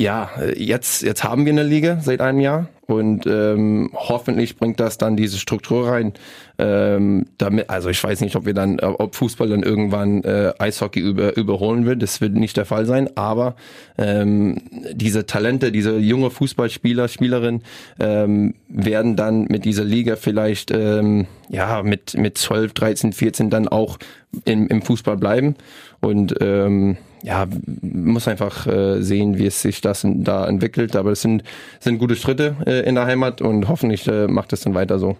ja, 0.00 0.30
jetzt, 0.56 1.02
jetzt 1.02 1.24
haben 1.24 1.44
wir 1.44 1.52
eine 1.52 1.62
Liga 1.62 1.98
seit 2.00 2.22
einem 2.22 2.40
Jahr 2.40 2.68
und 2.86 3.26
ähm, 3.26 3.90
hoffentlich 3.92 4.56
bringt 4.56 4.80
das 4.80 4.96
dann 4.96 5.14
diese 5.14 5.36
Struktur 5.36 5.88
rein. 5.88 6.14
Ähm, 6.58 7.26
damit, 7.36 7.68
also 7.68 7.90
ich 7.90 8.02
weiß 8.02 8.22
nicht, 8.22 8.34
ob 8.34 8.46
wir 8.46 8.54
dann, 8.54 8.78
äh, 8.78 8.86
ob 8.86 9.14
Fußball 9.14 9.50
dann 9.50 9.62
irgendwann 9.62 10.24
äh, 10.24 10.54
Eishockey 10.58 11.00
über, 11.00 11.36
überholen 11.36 11.84
wird. 11.84 12.00
Das 12.00 12.22
wird 12.22 12.32
nicht 12.32 12.56
der 12.56 12.64
Fall 12.64 12.86
sein. 12.86 13.14
Aber 13.14 13.56
ähm, 13.98 14.62
diese 14.90 15.26
Talente, 15.26 15.70
diese 15.70 15.98
junge 15.98 16.30
Fußballspieler, 16.30 17.08
Spielerin 17.08 17.60
ähm, 17.98 18.54
werden 18.68 19.16
dann 19.16 19.48
mit 19.50 19.66
dieser 19.66 19.84
Liga 19.84 20.16
vielleicht 20.16 20.70
ähm, 20.70 21.26
ja 21.50 21.82
mit 21.82 22.16
mit 22.16 22.38
12, 22.38 22.72
13, 22.72 23.12
14 23.12 23.50
dann 23.50 23.68
auch 23.68 23.98
im, 24.46 24.66
im 24.68 24.80
Fußball 24.80 25.18
bleiben 25.18 25.56
und 26.00 26.34
ähm, 26.40 26.96
ja, 27.22 27.46
muss 27.82 28.28
einfach 28.28 28.66
äh, 28.66 29.02
sehen, 29.02 29.38
wie 29.38 29.46
es 29.46 29.60
sich 29.62 29.80
das 29.80 30.06
da 30.06 30.46
entwickelt. 30.46 30.96
Aber 30.96 31.12
es 31.12 31.22
sind, 31.22 31.42
sind 31.78 31.98
gute 31.98 32.16
Schritte 32.16 32.56
äh, 32.66 32.88
in 32.88 32.94
der 32.94 33.06
Heimat 33.06 33.40
und 33.40 33.68
hoffentlich 33.68 34.06
äh, 34.06 34.26
macht 34.26 34.52
es 34.52 34.60
dann 34.60 34.74
weiter 34.74 34.98
so 34.98 35.16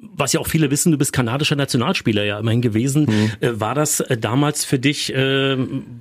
was 0.00 0.32
ja 0.32 0.40
auch 0.40 0.46
viele 0.46 0.70
wissen, 0.70 0.92
du 0.92 0.98
bist 0.98 1.12
kanadischer 1.12 1.56
Nationalspieler 1.56 2.24
ja 2.24 2.38
immerhin 2.38 2.60
gewesen. 2.60 3.06
Mhm. 3.08 3.30
Äh, 3.40 3.60
war 3.60 3.74
das 3.74 4.00
äh, 4.00 4.16
damals 4.16 4.64
für 4.64 4.78
dich, 4.78 5.12
äh, 5.12 5.56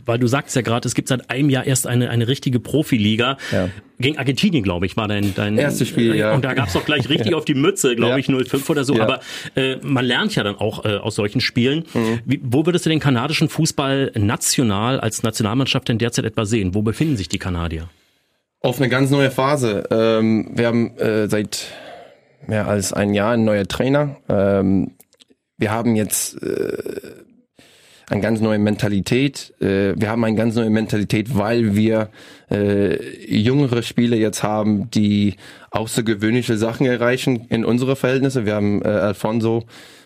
weil 0.05 0.19
du 0.19 0.27
sagst 0.27 0.55
ja 0.55 0.61
gerade, 0.61 0.87
es 0.87 0.93
gibt 0.93 1.07
seit 1.07 1.29
einem 1.29 1.49
Jahr 1.49 1.65
erst 1.65 1.87
eine, 1.87 2.09
eine 2.09 2.27
richtige 2.27 2.59
Profiliga. 2.59 3.37
Ja. 3.51 3.69
Gegen 3.99 4.19
Argentinien, 4.19 4.63
glaube 4.63 4.85
ich, 4.85 4.95
war 4.95 5.07
dein, 5.07 5.33
dein 5.33 5.57
erstes 5.57 5.87
Spiel, 5.87 6.15
ja. 6.15 6.33
Und 6.33 6.45
da 6.45 6.53
gab's 6.53 6.75
auch 6.75 6.85
gleich 6.85 7.09
richtig 7.09 7.27
ja. 7.31 7.37
auf 7.37 7.45
die 7.45 7.55
Mütze, 7.55 7.95
glaube 7.95 8.19
ich, 8.19 8.27
05 8.27 8.69
oder 8.69 8.83
so. 8.83 8.99
Aber 9.01 9.21
äh, 9.55 9.77
man 9.81 10.05
lernt 10.05 10.35
ja 10.35 10.43
dann 10.43 10.55
auch 10.55 10.85
äh, 10.85 10.97
aus 10.97 11.15
solchen 11.15 11.41
Spielen. 11.41 11.85
Mhm. 11.95 12.19
Wie, 12.23 12.39
wo 12.43 12.67
würdest 12.67 12.85
du 12.85 12.91
den 12.91 12.99
kanadischen 12.99 13.49
Fußball 13.49 14.11
national 14.15 14.99
als 14.99 15.23
Nationalmannschaft 15.23 15.89
denn 15.89 15.97
derzeit 15.97 16.25
etwa 16.25 16.45
sehen? 16.45 16.75
Wo 16.75 16.83
befinden 16.83 17.17
sich 17.17 17.27
die 17.27 17.39
Kanadier? 17.39 17.89
Auf 18.61 18.79
eine 18.79 18.89
ganz 18.89 19.09
neue 19.09 19.31
Phase. 19.31 19.83
Ähm, 19.89 20.51
wir 20.53 20.67
haben 20.67 20.95
äh, 20.97 21.27
seit 21.27 21.67
mehr 22.45 22.67
als 22.67 22.93
ein 22.93 23.13
Jahr 23.13 23.33
ein 23.33 23.45
neuer 23.45 23.67
Trainer. 23.67 24.17
Ähm, 24.29 24.95
wir 25.57 25.71
haben 25.71 25.95
jetzt 25.95 26.41
äh, 26.43 27.23
eine 28.09 28.21
ganz 28.21 28.39
neue 28.39 28.59
Mentalität. 28.59 29.53
Äh, 29.59 29.93
wir 29.97 30.09
haben 30.09 30.23
eine 30.23 30.37
ganz 30.37 30.55
neue 30.55 30.69
Mentalität, 30.69 31.37
weil 31.37 31.75
wir 31.75 32.09
äh, 32.49 32.97
jüngere 33.25 33.83
Spieler 33.83 34.17
jetzt 34.17 34.43
haben, 34.43 34.89
die 34.91 35.35
außergewöhnliche 35.71 36.57
Sachen 36.57 36.85
erreichen 36.85 37.45
in 37.49 37.65
unsere 37.65 37.95
Verhältnisse. 37.95 38.45
Wir 38.45 38.55
haben 38.55 38.81
äh, 38.81 38.87
Alfonso 38.87 39.65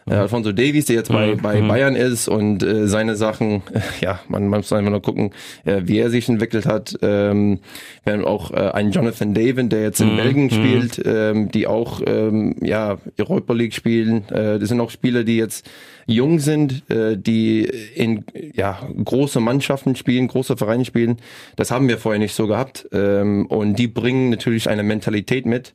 äh, 0.10 0.15
Alfonso 0.15 0.51
Davies, 0.51 0.86
der 0.86 0.96
jetzt 0.96 1.12
bei, 1.12 1.36
mhm. 1.36 1.41
bei 1.41 1.62
mhm. 1.62 1.67
Bayern 1.67 1.96
ist 1.96 2.27
und 2.27 2.63
äh, 2.63 2.88
seine 2.88 3.15
Sachen, 3.15 3.62
äh, 3.74 3.81
ja, 4.01 4.20
man, 4.27 4.48
man 4.48 4.62
muss 4.62 4.74
einfach 4.74 4.91
nur 4.91 5.01
gucken, 5.01 5.31
äh, 5.65 5.81
wie 5.86 6.00
er 6.00 6.10
sich 6.10 6.27
entwickelt 6.27 6.65
hat. 6.65 6.98
Ähm, 7.01 7.60
wir 8.03 8.13
haben 8.13 8.25
auch 8.25 8.51
äh, 8.51 8.72
einen 8.72 8.91
Jonathan 8.91 9.34
David, 9.34 9.72
der 9.72 9.84
jetzt 9.84 10.01
in 10.01 10.13
mhm. 10.13 10.17
Belgien 10.17 10.43
mhm. 10.46 10.50
spielt, 10.50 11.01
ähm, 11.05 11.51
die 11.51 11.67
auch 11.67 12.01
ähm, 12.05 12.55
ja 12.62 12.98
Europa 13.20 13.53
League 13.53 13.74
spielen. 13.74 14.27
Äh, 14.29 14.60
das 14.60 14.70
sind 14.70 14.81
auch 14.81 14.89
Spieler, 14.89 15.24
die 15.24 15.38
jetzt 15.38 15.70
jung 16.11 16.39
sind, 16.39 16.89
äh, 16.89 17.17
die 17.17 17.63
in 17.95 18.25
ja 18.53 18.79
große 19.03 19.39
Mannschaften 19.39 19.95
spielen, 19.95 20.27
große 20.27 20.57
Vereine 20.57 20.85
spielen. 20.85 21.17
Das 21.55 21.71
haben 21.71 21.87
wir 21.87 21.97
vorher 21.97 22.19
nicht 22.19 22.35
so 22.35 22.47
gehabt. 22.47 22.87
Ähm, 22.91 23.45
und 23.47 23.77
die 23.77 23.87
bringen 23.87 24.29
natürlich 24.29 24.69
eine 24.69 24.83
Mentalität 24.83 25.45
mit 25.45 25.73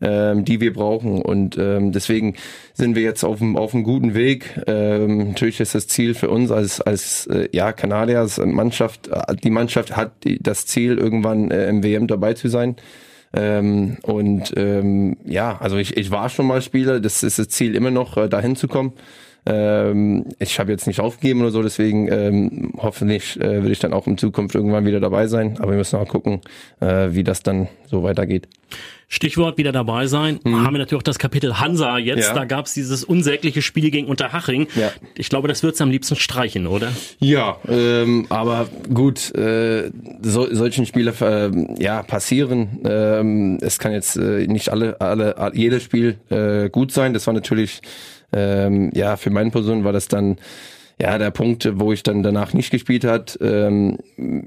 ähm, 0.00 0.44
die 0.44 0.60
wir 0.60 0.72
brauchen. 0.72 1.22
Und 1.22 1.56
ähm, 1.58 1.92
deswegen 1.92 2.34
sind 2.72 2.94
wir 2.96 3.02
jetzt 3.02 3.24
auf 3.24 3.40
einem 3.40 3.56
auf 3.56 3.74
einem 3.74 3.84
guten 3.84 4.14
Weg. 4.14 4.60
Ähm, 4.66 5.28
natürlich 5.28 5.60
ist 5.60 5.74
das 5.74 5.86
Ziel 5.86 6.14
für 6.14 6.30
uns 6.30 6.50
als 6.50 6.80
als 6.80 7.26
äh, 7.26 7.48
ja 7.52 7.72
Kanadier, 7.72 8.20
als 8.20 8.38
Mannschaft, 8.38 9.08
äh, 9.08 9.34
die 9.36 9.50
Mannschaft 9.50 9.96
hat 9.96 10.12
das 10.40 10.66
Ziel 10.66 10.98
irgendwann 10.98 11.50
äh, 11.50 11.68
im 11.68 11.82
WM 11.82 12.06
dabei 12.06 12.34
zu 12.34 12.48
sein. 12.48 12.76
Ähm, 13.32 13.98
und 14.02 14.52
ähm, 14.56 15.16
ja, 15.24 15.56
also 15.60 15.76
ich, 15.76 15.96
ich 15.96 16.10
war 16.10 16.28
schon 16.28 16.46
mal 16.46 16.62
Spieler, 16.62 17.00
das 17.00 17.22
ist 17.24 17.38
das 17.38 17.48
Ziel 17.48 17.74
immer 17.74 17.90
noch, 17.90 18.16
äh, 18.16 18.28
dahin 18.28 18.54
zu 18.54 18.68
kommen. 18.68 18.92
Ähm, 19.46 20.26
ich 20.38 20.58
habe 20.58 20.72
jetzt 20.72 20.86
nicht 20.86 21.00
aufgegeben 21.00 21.42
oder 21.42 21.50
so, 21.50 21.62
deswegen 21.62 22.10
ähm, 22.10 22.72
hoffentlich 22.78 23.38
äh, 23.40 23.62
will 23.62 23.72
ich 23.72 23.78
dann 23.78 23.92
auch 23.92 24.06
in 24.06 24.16
Zukunft 24.16 24.54
irgendwann 24.54 24.86
wieder 24.86 25.00
dabei 25.00 25.26
sein. 25.26 25.56
Aber 25.58 25.72
wir 25.72 25.78
müssen 25.78 25.98
auch 25.98 26.08
gucken, 26.08 26.40
äh, 26.80 27.08
wie 27.10 27.24
das 27.24 27.42
dann 27.42 27.68
so 27.86 28.02
weitergeht. 28.02 28.48
Stichwort 29.08 29.58
wieder 29.58 29.70
dabei 29.70 30.06
sein. 30.06 30.40
Mhm. 30.42 30.64
Haben 30.64 30.74
wir 30.74 30.78
natürlich 30.78 31.00
auch 31.00 31.04
das 31.04 31.18
Kapitel 31.18 31.60
Hansa 31.60 31.98
jetzt. 31.98 32.28
Ja. 32.28 32.34
Da 32.34 32.44
gab 32.46 32.66
es 32.66 32.74
dieses 32.74 33.04
unsägliche 33.04 33.62
Spiel 33.62 33.90
gegen 33.90 34.08
Unterhaching. 34.08 34.66
Ja. 34.74 34.90
Ich 35.16 35.28
glaube, 35.28 35.46
das 35.46 35.62
wird's 35.62 35.80
am 35.80 35.90
liebsten 35.90 36.16
streichen, 36.16 36.66
oder? 36.66 36.90
Ja, 37.20 37.58
ähm, 37.68 38.26
aber 38.30 38.68
gut, 38.92 39.32
äh, 39.34 39.90
so, 40.22 40.52
solchen 40.52 40.86
Spiele 40.86 41.12
äh, 41.20 41.82
ja 41.82 42.02
passieren. 42.02 42.80
Ähm, 42.84 43.58
es 43.60 43.78
kann 43.78 43.92
jetzt 43.92 44.16
äh, 44.16 44.46
nicht 44.46 44.70
alle, 44.70 45.00
alle, 45.00 45.52
jedes 45.54 45.82
Spiel 45.82 46.16
äh, 46.30 46.68
gut 46.70 46.90
sein. 46.90 47.14
Das 47.14 47.26
war 47.26 47.34
natürlich 47.34 47.82
ähm, 48.34 48.90
ja, 48.94 49.16
für 49.16 49.30
meine 49.30 49.50
Person 49.50 49.84
war 49.84 49.92
das 49.92 50.08
dann 50.08 50.36
ja, 51.00 51.18
der 51.18 51.32
Punkt, 51.32 51.68
wo 51.74 51.92
ich 51.92 52.04
dann 52.04 52.22
danach 52.22 52.52
nicht 52.52 52.70
gespielt 52.70 53.04
hat, 53.04 53.36
ähm, 53.40 53.98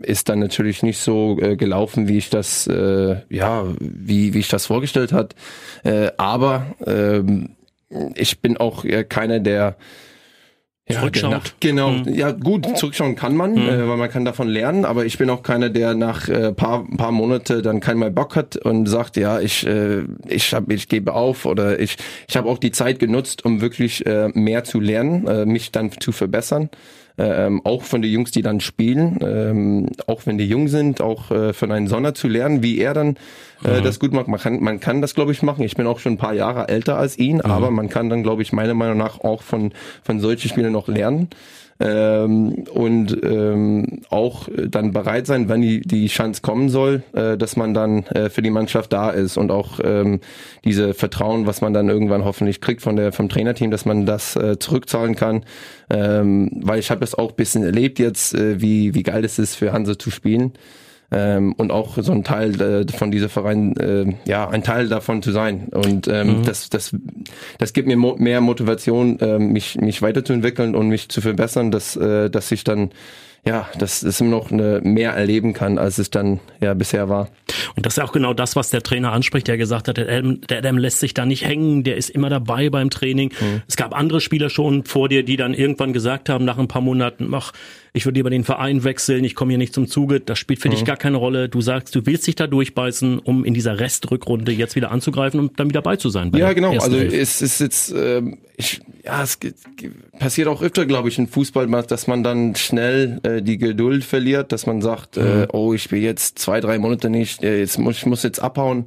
ist 0.03 0.29
dann 0.29 0.39
natürlich 0.39 0.81
nicht 0.81 0.99
so 0.99 1.37
äh, 1.41 1.57
gelaufen, 1.57 2.07
wie 2.07 2.17
ich 2.17 2.29
das, 2.29 2.67
äh, 2.67 3.17
ja, 3.29 3.65
wie, 3.79 4.33
wie 4.33 4.39
ich 4.39 4.47
das 4.47 4.65
vorgestellt 4.65 5.11
hat. 5.11 5.35
Äh, 5.83 6.11
aber 6.17 6.67
ähm, 6.85 7.49
ich 8.15 8.39
bin 8.39 8.55
auch 8.57 8.85
äh, 8.85 9.03
keiner, 9.03 9.39
der 9.39 9.75
ja, 10.89 10.99
zurückschaut. 10.99 11.55
Genau, 11.59 11.91
mhm. 11.91 12.13
ja 12.13 12.31
gut, 12.31 12.77
zurückschauen 12.77 13.15
kann 13.15 13.35
man, 13.35 13.53
mhm. 13.53 13.69
äh, 13.69 13.87
weil 13.87 13.97
man 13.97 14.09
kann 14.09 14.25
davon 14.25 14.47
lernen, 14.47 14.85
aber 14.85 15.05
ich 15.05 15.17
bin 15.17 15.29
auch 15.29 15.43
keiner, 15.43 15.69
der 15.69 15.93
nach 15.93 16.29
äh, 16.29 16.53
paar 16.53 16.85
paar 16.97 17.11
Monate 17.11 17.61
dann 17.61 17.79
keinen 17.79 17.99
mehr 17.99 18.09
Bock 18.09 18.35
hat 18.35 18.55
und 18.57 18.87
sagt, 18.87 19.17
ja, 19.17 19.39
ich 19.39 19.65
äh, 19.65 20.03
ich 20.27 20.53
hab, 20.53 20.71
ich 20.71 20.87
gebe 20.87 21.13
auf 21.13 21.45
oder 21.45 21.79
ich 21.79 21.97
ich 22.27 22.37
habe 22.37 22.49
auch 22.49 22.57
die 22.57 22.71
Zeit 22.71 22.99
genutzt, 22.99 23.43
um 23.45 23.61
wirklich 23.61 24.05
äh, 24.05 24.29
mehr 24.33 24.63
zu 24.63 24.79
lernen, 24.79 25.27
äh, 25.27 25.45
mich 25.45 25.71
dann 25.71 25.91
zu 25.91 26.11
verbessern 26.11 26.69
ähm, 27.17 27.61
auch 27.63 27.83
von 27.83 28.01
den 28.01 28.11
Jungs, 28.11 28.31
die 28.31 28.41
dann 28.41 28.59
spielen, 28.59 29.19
ähm, 29.21 29.89
auch 30.05 30.25
wenn 30.25 30.37
die 30.37 30.47
jung 30.47 30.67
sind, 30.67 31.01
auch 31.01 31.31
äh, 31.31 31.53
von 31.53 31.71
einem 31.71 31.87
Sonner 31.87 32.13
zu 32.13 32.27
lernen, 32.27 32.61
wie 32.61 32.77
er 32.79 32.93
dann 32.93 33.17
äh, 33.65 33.79
mhm. 33.79 33.83
das 33.83 33.99
gut 33.99 34.13
macht. 34.13 34.27
Man 34.27 34.39
kann, 34.39 34.61
man 34.61 34.79
kann 34.79 35.01
das, 35.01 35.15
glaube 35.15 35.31
ich, 35.31 35.41
machen. 35.41 35.63
Ich 35.63 35.75
bin 35.75 35.87
auch 35.87 35.99
schon 35.99 36.13
ein 36.13 36.17
paar 36.17 36.33
Jahre 36.33 36.67
älter 36.69 36.97
als 36.97 37.17
ihn, 37.17 37.37
mhm. 37.37 37.41
aber 37.41 37.71
man 37.71 37.89
kann 37.89 38.09
dann, 38.09 38.23
glaube 38.23 38.41
ich, 38.41 38.53
meiner 38.53 38.73
Meinung 38.75 38.97
nach 38.97 39.21
auch 39.21 39.41
von, 39.41 39.71
von 40.03 40.19
solchen 40.19 40.49
Spielern 40.49 40.71
noch 40.71 40.87
lernen 40.87 41.29
ähm, 41.79 42.65
und 42.73 43.17
ähm, 43.23 44.01
auch 44.09 44.47
dann 44.69 44.93
bereit 44.93 45.27
sein, 45.27 45.47
wenn 45.49 45.61
die, 45.61 45.81
die 45.81 46.07
Chance 46.07 46.41
kommen 46.41 46.69
soll, 46.69 47.03
äh, 47.13 47.37
dass 47.37 47.55
man 47.55 47.73
dann 47.73 48.03
äh, 48.07 48.29
für 48.29 48.41
die 48.41 48.49
Mannschaft 48.49 48.93
da 48.93 49.09
ist. 49.11 49.37
Und 49.37 49.51
auch 49.51 49.79
ähm, 49.83 50.19
diese 50.65 50.93
Vertrauen, 50.93 51.45
was 51.45 51.61
man 51.61 51.73
dann 51.73 51.89
irgendwann 51.89 52.25
hoffentlich 52.25 52.61
kriegt 52.61 52.81
von 52.81 52.95
der 52.95 53.11
vom 53.11 53.29
Trainerteam, 53.29 53.71
dass 53.71 53.85
man 53.85 54.05
das 54.05 54.35
äh, 54.35 54.57
zurückzahlen 54.57 55.15
kann, 55.15 55.43
ähm, 55.89 56.49
weil 56.63 56.79
ich 56.79 56.89
habe 56.89 57.03
es 57.03 57.15
auch 57.15 57.31
bisschen 57.31 57.63
erlebt 57.63 57.99
jetzt, 57.99 58.33
äh, 58.33 58.59
wie 58.61 58.95
wie 58.95 59.03
geil 59.03 59.23
es 59.23 59.37
ist 59.37 59.55
für 59.55 59.73
Hanse 59.73 59.97
zu 59.97 60.09
spielen 60.09 60.53
ähm, 61.11 61.53
und 61.53 61.71
auch 61.71 61.97
so 62.01 62.11
ein 62.11 62.23
Teil 62.23 62.59
äh, 62.61 62.91
von 62.91 63.11
dieser 63.11 63.29
Verein, 63.29 63.75
äh, 63.77 64.13
ja, 64.25 64.49
ein 64.49 64.63
Teil 64.63 64.89
davon 64.89 65.21
zu 65.21 65.31
sein. 65.31 65.69
Und 65.71 66.07
ähm, 66.07 66.39
mhm. 66.39 66.43
das, 66.43 66.69
das, 66.69 66.95
das 67.59 67.73
gibt 67.73 67.87
mir 67.87 67.97
mo 67.97 68.15
mehr 68.17 68.41
Motivation, 68.41 69.19
äh, 69.19 69.39
mich, 69.39 69.75
mich 69.79 70.01
weiterzuentwickeln 70.01 70.75
und 70.75 70.89
mich 70.89 71.09
zu 71.09 71.21
verbessern, 71.21 71.71
dass, 71.71 71.95
äh, 71.95 72.29
dass 72.29 72.51
ich 72.51 72.63
dann 72.63 72.91
ja, 73.47 73.69
dass 73.79 74.03
es 74.03 74.19
noch 74.19 74.51
eine 74.51 74.81
mehr 74.83 75.13
erleben 75.13 75.53
kann, 75.53 75.77
als 75.77 75.97
es 75.97 76.09
dann 76.09 76.39
ja 76.59 76.73
bisher 76.73 77.07
war. 77.07 77.29
Und 77.75 77.85
das 77.85 77.97
ist 77.97 78.03
auch 78.03 78.11
genau 78.11 78.33
das, 78.33 78.55
was 78.55 78.69
der 78.69 78.83
Trainer 78.83 79.13
anspricht, 79.13 79.47
der 79.47 79.57
gesagt 79.57 79.87
hat, 79.87 79.97
der 79.97 80.09
Adam, 80.09 80.41
der 80.41 80.59
Adam 80.59 80.77
lässt 80.77 80.99
sich 80.99 81.13
da 81.13 81.25
nicht 81.25 81.45
hängen, 81.45 81.83
der 81.83 81.95
ist 81.95 82.09
immer 82.09 82.29
dabei 82.29 82.69
beim 82.69 82.89
Training. 82.89 83.31
Mhm. 83.39 83.61
Es 83.67 83.77
gab 83.77 83.95
andere 83.95 84.19
Spieler 84.19 84.49
schon 84.49 84.83
vor 84.83 85.07
dir, 85.09 85.23
die 85.23 85.37
dann 85.37 85.53
irgendwann 85.53 85.93
gesagt 85.93 86.29
haben, 86.29 86.43
nach 86.45 86.57
ein 86.57 86.67
paar 86.67 86.81
Monaten, 86.81 87.33
ach, 87.33 87.53
ich 87.93 88.05
würde 88.05 88.19
lieber 88.19 88.29
den 88.29 88.43
Verein 88.43 88.83
wechseln, 88.83 89.23
ich 89.23 89.33
komme 89.33 89.51
hier 89.51 89.57
nicht 89.57 89.73
zum 89.73 89.87
Zuge, 89.87 90.19
das 90.19 90.37
spielt 90.37 90.59
für 90.59 90.67
mhm. 90.67 90.73
dich 90.73 90.85
gar 90.85 90.97
keine 90.97 91.17
Rolle. 91.17 91.49
Du 91.49 91.61
sagst, 91.61 91.95
du 91.95 92.05
willst 92.05 92.27
dich 92.27 92.35
da 92.35 92.45
durchbeißen, 92.45 93.19
um 93.19 93.45
in 93.45 93.53
dieser 93.53 93.79
Restrückrunde 93.79 94.51
jetzt 94.51 94.75
wieder 94.75 94.91
anzugreifen 94.91 95.39
und 95.39 95.59
dann 95.59 95.69
wieder 95.69 95.77
dabei 95.77 95.95
zu 95.95 96.09
sein. 96.09 96.31
Ja, 96.35 96.53
genau. 96.53 96.73
Also 96.77 96.97
es 96.97 97.41
ist 97.41 97.59
jetzt, 97.59 97.93
äh, 97.93 98.21
ich, 98.57 98.81
ja, 99.07 99.23
es 99.23 99.39
passiert 100.19 100.47
auch 100.47 100.61
öfter, 100.61 100.85
glaube 100.85 101.07
ich, 101.07 101.17
in 101.17 101.27
Fußball, 101.27 101.67
dass 101.83 102.07
man 102.07 102.23
dann 102.23 102.55
schnell 102.55 103.19
äh, 103.23 103.41
die 103.41 103.57
Geduld 103.57 104.03
verliert, 104.03 104.51
dass 104.51 104.65
man 104.65 104.81
sagt, 104.81 105.17
äh, 105.17 105.21
mhm. 105.21 105.43
äh, 105.43 105.47
oh, 105.53 105.73
ich 105.73 105.83
spiele 105.83 106.01
jetzt 106.01 106.39
zwei, 106.39 106.59
drei 106.59 106.77
Monate 106.77 107.09
nicht, 107.09 107.41
äh, 107.43 107.59
jetzt 107.59 107.79
muss 107.79 107.97
ich 107.97 108.05
muss 108.05 108.23
jetzt 108.23 108.41
abhauen. 108.41 108.85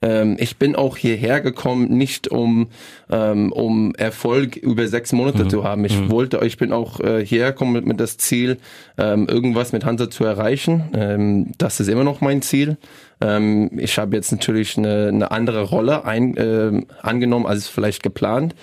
Ähm, 0.00 0.36
ich 0.38 0.56
bin 0.56 0.76
auch 0.76 0.96
hierher 0.96 1.40
gekommen, 1.40 1.88
nicht 1.88 2.28
um, 2.28 2.68
ähm, 3.10 3.52
um 3.52 3.94
Erfolg 3.96 4.56
über 4.56 4.86
sechs 4.86 5.12
Monate 5.12 5.44
mhm. 5.44 5.50
zu 5.50 5.64
haben. 5.64 5.84
Ich 5.84 5.98
mhm. 6.00 6.10
wollte, 6.10 6.40
ich 6.44 6.56
bin 6.56 6.72
auch 6.72 7.00
äh, 7.00 7.24
hierher 7.24 7.52
gekommen 7.52 7.72
mit, 7.72 7.84
mit 7.84 8.00
das 8.00 8.16
Ziel, 8.16 8.58
ähm, 8.96 9.26
irgendwas 9.28 9.72
mit 9.72 9.84
Hansa 9.84 10.08
zu 10.08 10.24
erreichen. 10.24 10.84
Ähm, 10.94 11.52
das 11.58 11.80
ist 11.80 11.88
immer 11.88 12.04
noch 12.04 12.20
mein 12.20 12.42
Ziel. 12.42 12.76
Ähm, 13.20 13.70
ich 13.76 13.98
habe 13.98 14.14
jetzt 14.16 14.30
natürlich 14.30 14.78
eine, 14.78 15.08
eine 15.08 15.30
andere 15.30 15.62
Rolle 15.62 16.04
ein, 16.04 16.36
äh, 16.36 16.84
angenommen, 17.02 17.46
als 17.46 17.66
vielleicht 17.66 18.02
geplant. 18.02 18.54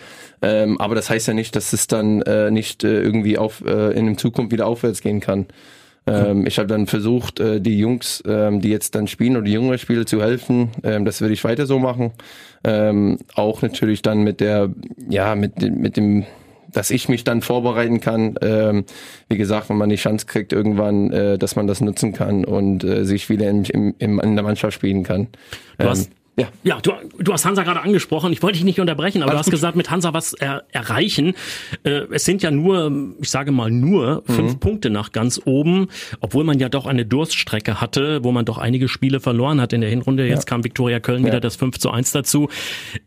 Ähm, 0.42 0.80
aber 0.80 0.96
das 0.96 1.10
heißt 1.10 1.28
ja 1.28 1.34
nicht, 1.34 1.56
dass 1.56 1.74
es 1.74 1.88
dann 1.88 2.22
äh, 2.24 2.52
nicht 2.52 2.84
äh, 2.84 3.02
irgendwie 3.02 3.38
auf 3.38 3.64
äh, 3.66 3.98
in 3.98 4.06
der 4.08 4.18
Zukunft 4.18 4.52
wieder 4.52 4.68
aufwärts 4.68 5.02
gehen 5.02 5.20
kann. 5.20 5.48
Ähm, 6.08 6.46
ich 6.46 6.60
habe 6.60 6.68
dann 6.68 6.86
versucht, 6.86 7.40
äh, 7.40 7.60
die 7.60 7.80
Jungs, 7.80 8.22
ähm, 8.28 8.62
die 8.62 8.70
jetzt 8.70 8.94
dann 8.94 9.08
spielen 9.08 9.38
oder 9.38 9.46
die 9.46 9.54
jüngeren 9.54 9.80
Spieler 9.80 10.06
zu 10.06 10.22
helfen. 10.22 10.70
Ähm, 10.84 11.04
das 11.04 11.22
würde 11.22 11.34
ich 11.34 11.44
weiter 11.44 11.66
so 11.66 11.80
machen. 11.80 12.12
Ähm, 12.64 13.18
auch 13.34 13.62
natürlich 13.62 14.02
dann 14.02 14.24
mit 14.24 14.40
der, 14.40 14.70
ja, 15.10 15.36
mit, 15.36 15.62
mit 15.62 15.98
dem 15.98 16.26
dass 16.72 16.92
ich 16.92 17.08
mich 17.08 17.24
dann 17.24 17.42
vorbereiten 17.42 18.02
kann. 18.02 18.36
Ähm, 18.42 18.84
wie 19.30 19.38
gesagt, 19.38 19.70
wenn 19.70 19.78
man 19.78 19.90
die 19.90 19.96
Chance 19.96 20.26
kriegt 20.26 20.52
irgendwann, 20.52 21.10
äh, 21.12 21.38
dass 21.38 21.56
man 21.56 21.68
das 21.68 21.80
nutzen 21.80 22.12
kann 22.12 22.44
und 22.44 22.84
äh, 22.84 23.06
sich 23.06 23.30
wieder 23.30 23.50
in, 23.50 23.64
in, 23.64 24.20
in 24.20 24.36
der 24.36 24.44
Mannschaft 24.44 24.74
spielen 24.74 25.04
kann. 25.04 25.28
Du 25.78 25.88
hast 25.88 26.08
ähm, 26.08 26.14
ja, 26.38 26.50
ja 26.64 26.82
du, 26.82 26.92
du 27.18 27.32
hast 27.32 27.46
Hansa 27.46 27.64
gerade 27.64 27.82
angesprochen. 27.82 28.34
Ich 28.34 28.44
wollte 28.44 28.58
dich 28.58 28.66
nicht 28.66 28.80
unterbrechen, 28.80 29.22
aber 29.22 29.32
Alles 29.32 29.38
du 29.38 29.40
hast 29.40 29.46
gut. 29.46 29.54
gesagt, 29.54 29.78
mit 29.78 29.90
Hansa 29.90 30.14
was 30.14 30.34
er, 30.34 30.66
erreichen. 30.72 31.34
Äh, 31.84 32.02
es 32.12 32.26
sind 32.26 32.44
ja 32.44 32.52
nur, 32.52 32.92
ich 33.22 33.30
sage 33.30 33.52
mal 33.52 33.72
nur, 33.72 34.24
fünf 34.26 34.54
mhm. 34.54 34.60
Punkte 34.60 34.90
nach 34.90 35.14
ganz 35.14 35.42
oben, 35.46 35.88
obwohl 36.20 36.44
man 36.44 36.60
ja 36.60 36.68
doch 36.68 36.88
eine 36.88 37.06
Durststrecke 37.06 37.80
hatte, 37.80 38.24
wo 38.24 38.32
man 38.32 38.44
doch 38.44 38.58
einige 38.58 38.90
Spiele 38.90 39.22
verloren 39.22 39.62
hat 39.62 39.72
in 39.72 39.82
der 39.82 39.90
Hinrunde. 39.90 40.28
Jetzt 40.28 40.50
ja. 40.50 40.50
kam 40.50 40.64
Viktoria 40.64 41.00
Köln 41.00 41.22
ja. 41.22 41.28
wieder 41.28 41.40
das 41.40 41.56
5 41.56 41.80
zu 41.80 41.90
1 41.90 42.12
dazu. 42.12 42.50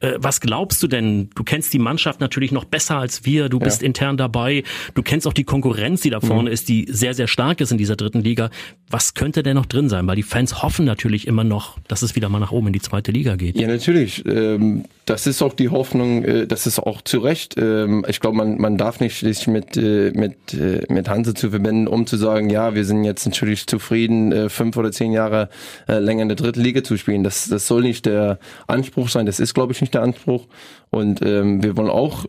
Äh, 0.01 0.15
was 0.19 0.41
glaubst 0.41 0.83
du 0.83 0.87
denn? 0.87 1.29
Du 1.35 1.45
kennst 1.45 1.75
die 1.75 1.79
Mannschaft 1.79 2.21
natürlich 2.21 2.51
noch 2.51 2.65
besser 2.65 2.97
als 2.97 3.27
wir. 3.27 3.51
Du 3.51 3.59
bist 3.59 3.83
ja. 3.83 3.87
intern 3.87 4.17
dabei. 4.17 4.63
Du 4.95 5.03
kennst 5.03 5.27
auch 5.27 5.35
die 5.35 5.45
Konkurrenz, 5.45 6.01
die 6.01 6.11
da 6.11 6.21
vorne 6.21 6.49
mhm. 6.49 6.55
ist, 6.55 6.69
die 6.71 6.87
sehr, 6.89 7.13
sehr 7.13 7.27
stark 7.27 7.61
ist 7.61 7.73
in 7.73 7.79
dieser 7.79 7.97
dritten 7.97 8.23
Liga. 8.23 8.49
Was 8.89 9.13
könnte 9.13 9.43
denn 9.43 9.57
noch 9.57 9.67
drin 9.67 9.91
sein? 9.91 10.07
Weil 10.07 10.17
die 10.17 10.23
Fans 10.23 10.63
hoffen 10.63 10.87
natürlich 10.87 11.27
immer 11.27 11.45
noch, 11.45 11.79
dass 11.89 12.01
es 12.01 12.17
wieder 12.17 12.31
mal 12.31 12.39
nach 12.39 12.53
oben 12.53 12.69
in 12.69 12.73
die 12.73 12.81
zweite 12.81 13.13
Liga 13.13 13.18
Liga 13.19 13.37
geht. 13.37 13.59
Ja, 13.59 13.67
natürlich. 13.67 14.25
Ähm, 14.27 14.85
das 15.09 15.27
ist 15.27 15.43
auch 15.43 15.55
die 15.55 15.71
Hoffnung, 15.71 16.23
äh, 16.25 16.47
das 16.47 16.67
ist 16.67 16.79
auch 16.79 17.03
zu 17.03 17.19
Recht. 17.19 17.57
Ähm, 17.59 18.05
ich 18.09 18.21
glaube, 18.21 18.37
man, 18.37 18.61
man 18.61 18.77
darf 18.77 19.01
nicht 19.01 19.21
sich 19.21 19.47
mit, 19.47 19.77
äh, 19.77 20.13
mit, 20.15 20.55
äh, 20.55 20.85
mit 20.89 21.09
Hanse 21.09 21.35
zu 21.35 21.51
verbinden, 21.51 21.89
um 21.89 22.07
zu 22.07 22.17
sagen, 22.17 22.51
ja, 22.51 22.75
wir 22.75 22.85
sind 22.85 23.05
jetzt 23.05 23.25
natürlich 23.27 23.67
zufrieden, 23.67 24.51
fünf 24.51 24.77
oder 24.77 24.93
zehn 24.93 25.13
Jahre 25.13 25.49
länger 25.87 26.23
in 26.23 26.29
der 26.29 26.37
dritten 26.37 26.61
Liga 26.61 26.85
zu 26.85 26.97
spielen. 26.97 27.25
Das, 27.25 27.49
das 27.49 27.67
soll 27.67 27.83
nicht 27.83 28.07
der 28.07 28.39
Anspruch 28.67 29.09
sein. 29.09 29.27
Das 29.27 29.41
ist, 29.41 29.55
glaube 29.55 29.73
ich, 29.73 29.81
nicht 29.81 29.95
der 29.95 30.03
Anspruch. 30.03 30.47
Und 30.91 31.23
ähm, 31.23 31.63
wir 31.63 31.77
wollen 31.77 31.91
auch 31.91 32.27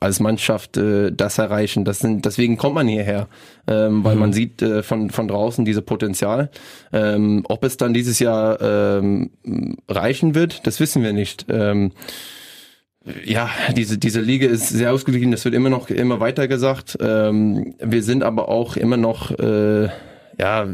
als 0.00 0.20
Mannschaft 0.20 0.76
äh, 0.76 1.12
das 1.12 1.38
erreichen. 1.38 1.84
Das 1.84 2.00
sind, 2.00 2.24
deswegen 2.24 2.56
kommt 2.56 2.74
man 2.74 2.88
hierher, 2.88 3.28
ähm, 3.66 4.04
weil 4.04 4.14
mhm. 4.14 4.20
man 4.20 4.32
sieht 4.32 4.62
äh, 4.62 4.82
von, 4.82 5.10
von 5.10 5.28
draußen 5.28 5.64
diese 5.64 5.82
Potenzial. 5.82 6.50
Ähm, 6.92 7.44
ob 7.48 7.64
es 7.64 7.76
dann 7.76 7.94
dieses 7.94 8.18
Jahr 8.18 8.60
ähm, 8.60 9.30
reichen 9.88 10.34
wird, 10.34 10.66
das 10.66 10.80
wissen 10.80 11.02
wir 11.02 11.12
nicht. 11.12 11.46
Ähm, 11.48 11.92
ja, 13.24 13.50
diese, 13.76 13.98
diese 13.98 14.20
Liga 14.20 14.46
ist 14.48 14.68
sehr 14.68 14.92
ausgeglichen, 14.92 15.32
das 15.32 15.44
wird 15.44 15.54
immer 15.54 15.70
noch 15.70 15.90
immer 15.90 16.20
weiter 16.20 16.48
gesagt. 16.48 16.98
Ähm, 17.00 17.74
wir 17.80 18.02
sind 18.02 18.22
aber 18.22 18.48
auch 18.48 18.76
immer 18.76 18.96
noch 18.96 19.30
äh, 19.32 19.88
ja, 20.42 20.66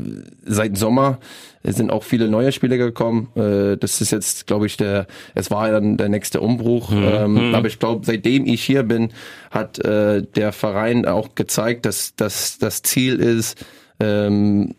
seit 0.46 0.78
Sommer 0.78 1.18
sind 1.62 1.90
auch 1.90 2.02
viele 2.02 2.28
neue 2.28 2.52
Spieler 2.52 2.78
gekommen. 2.78 3.28
Äh, 3.36 3.76
das 3.76 4.00
ist 4.00 4.12
jetzt, 4.12 4.46
glaube 4.46 4.64
ich, 4.64 4.78
der, 4.78 5.06
es 5.34 5.50
war 5.50 5.70
dann 5.70 5.98
der 5.98 6.08
nächste 6.08 6.40
Umbruch. 6.40 6.90
Mhm. 6.90 7.04
Ähm, 7.04 7.48
mhm. 7.48 7.54
aber 7.54 7.66
ich 7.66 7.78
glaube, 7.78 8.06
seitdem 8.06 8.46
ich 8.46 8.62
hier 8.62 8.82
bin, 8.82 9.10
hat 9.50 9.78
äh, 9.80 10.22
der 10.22 10.52
Verein 10.52 11.04
auch 11.04 11.34
gezeigt, 11.34 11.84
dass, 11.84 12.16
dass 12.16 12.56
das 12.56 12.80
Ziel 12.80 13.16
ist, 13.16 13.62
ähm, 14.00 14.74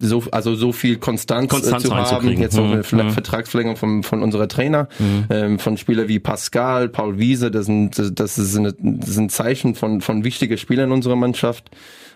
so, 0.00 0.24
also 0.32 0.54
so 0.54 0.72
viel 0.72 0.96
Konstanz, 0.96 1.50
Konstanz 1.50 1.84
äh, 1.84 1.88
zu 1.88 1.94
haben. 1.96 2.28
Jetzt 2.28 2.58
auch 2.58 2.64
eine 2.64 2.82
Mhm. 3.04 3.10
Vertragsverlängerung 3.10 3.76
von, 3.76 4.02
von 4.02 4.22
unserer 4.22 4.48
Trainer, 4.48 4.88
ähm, 5.28 5.58
von 5.58 5.76
Spieler 5.76 6.08
wie 6.08 6.18
Pascal, 6.18 6.88
Paul 6.88 7.18
Wiese, 7.18 7.50
das 7.50 7.66
sind, 7.66 8.18
das 8.18 8.38
ist 8.38 8.56
eine, 8.56 8.74
das 8.78 9.10
sind 9.10 9.30
Zeichen 9.30 9.74
von, 9.74 10.00
von 10.00 10.24
wichtigen 10.24 10.56
Spielern 10.58 10.86
in 10.86 10.92
unserer 10.92 11.16
Mannschaft. 11.16 11.70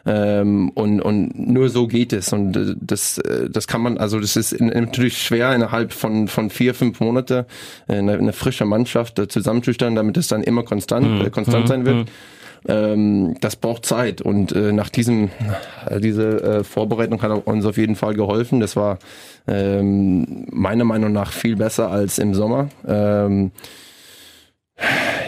Ähm, 0.07 0.71
und, 0.75 1.01
und 1.01 1.39
nur 1.39 1.71
so 1.71 1.87
geht 1.87 2.13
es. 2.13 2.33
Und 2.33 2.57
äh, 2.57 2.75
das, 2.79 3.17
äh, 3.19 3.49
das 3.49 3.67
kann 3.67 3.81
man, 3.81 3.97
also 3.97 4.21
das 4.21 4.37
ist 4.37 4.59
natürlich 4.61 5.23
schwer 5.23 5.55
innerhalb 5.55 5.93
von, 5.93 6.29
von 6.29 6.51
vier, 6.51 6.75
fünf 6.75 7.01
Monate 7.01 7.47
eine, 7.89 8.13
eine 8.13 8.35
frische 8.35 8.67
Mannschaft 8.67 9.21
zusammenzustellen, 9.33 9.95
damit 9.95 10.17
es 10.19 10.29
dann 10.29 10.43
immer 10.43 10.63
konstant, 10.63 11.25
äh, 11.25 11.31
konstant 11.31 11.69
sein 11.69 11.87
wird. 11.87 12.09
Ähm, 12.67 13.35
das 13.41 13.57
braucht 13.57 13.85
Zeit 13.85 14.23
und 14.23 14.53
äh, 14.53 14.73
nach 14.73 14.89
diesem 14.89 15.31
äh, 15.89 16.01
diese 16.01 16.43
äh, 16.43 16.65
Vorbereitung 16.65 17.21
hat 17.23 17.47
uns 17.47 17.67
auf 17.67 17.77
jeden 17.77 17.97
Fall 17.97 18.15
geholfen. 18.15 18.61
Das 18.61 18.75
war 18.77 18.99
ähm, 19.47 20.47
meiner 20.51 20.85
Meinung 20.85 21.13
nach 21.13 21.33
viel 21.33 21.57
besser 21.57 21.91
als 21.91 22.19
im 22.19 22.35
Sommer. 22.35 22.69
Ähm, 22.87 23.53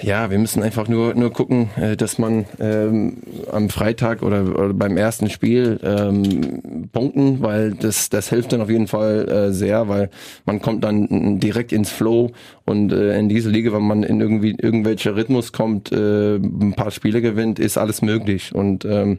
ja, 0.03 0.31
wir 0.31 0.39
müssen 0.39 0.63
einfach 0.63 0.89
nur 0.89 1.15
nur 1.15 1.33
gucken, 1.33 1.71
äh, 1.77 1.97
dass 1.97 2.19
man 2.19 2.47
ähm, 2.59 3.19
am 3.51 3.69
Freitag 3.69 4.23
oder, 4.23 4.43
oder 4.43 4.75
beim 4.75 4.97
ersten 4.97 5.31
Spiel 5.31 5.79
ähm, 5.83 6.89
punkten, 6.93 7.43
weil 7.43 7.73
das 7.73 8.09
das 8.09 8.29
hilft 8.29 8.53
dann 8.53 8.61
auf 8.61 8.71
jeden 8.71 8.89
Fall 8.89 9.29
äh, 9.29 9.53
sehr, 9.53 9.89
weil 9.89 10.11
man 10.45 10.61
kommt 10.61 10.85
dann 10.85 11.39
direkt 11.39 11.73
ins 11.73 11.91
Flow 11.91 12.33
und 12.65 12.93
äh, 12.93 13.19
in 13.19 13.29
diese 13.29 13.51
Liga, 13.51 13.73
wenn 13.73 13.83
man 13.87 14.03
in 14.03 14.21
irgendwie 14.21 14.57
irgendwelcher 14.61 15.15
Rhythmus 15.17 15.53
kommt, 15.53 15.93
äh, 15.93 16.37
ein 16.37 16.75
paar 16.75 16.91
Spiele 16.91 17.23
gewinnt, 17.23 17.59
ist 17.59 17.79
alles 17.79 18.03
möglich 18.03 18.55
und 18.55 18.85
ähm, 18.85 19.19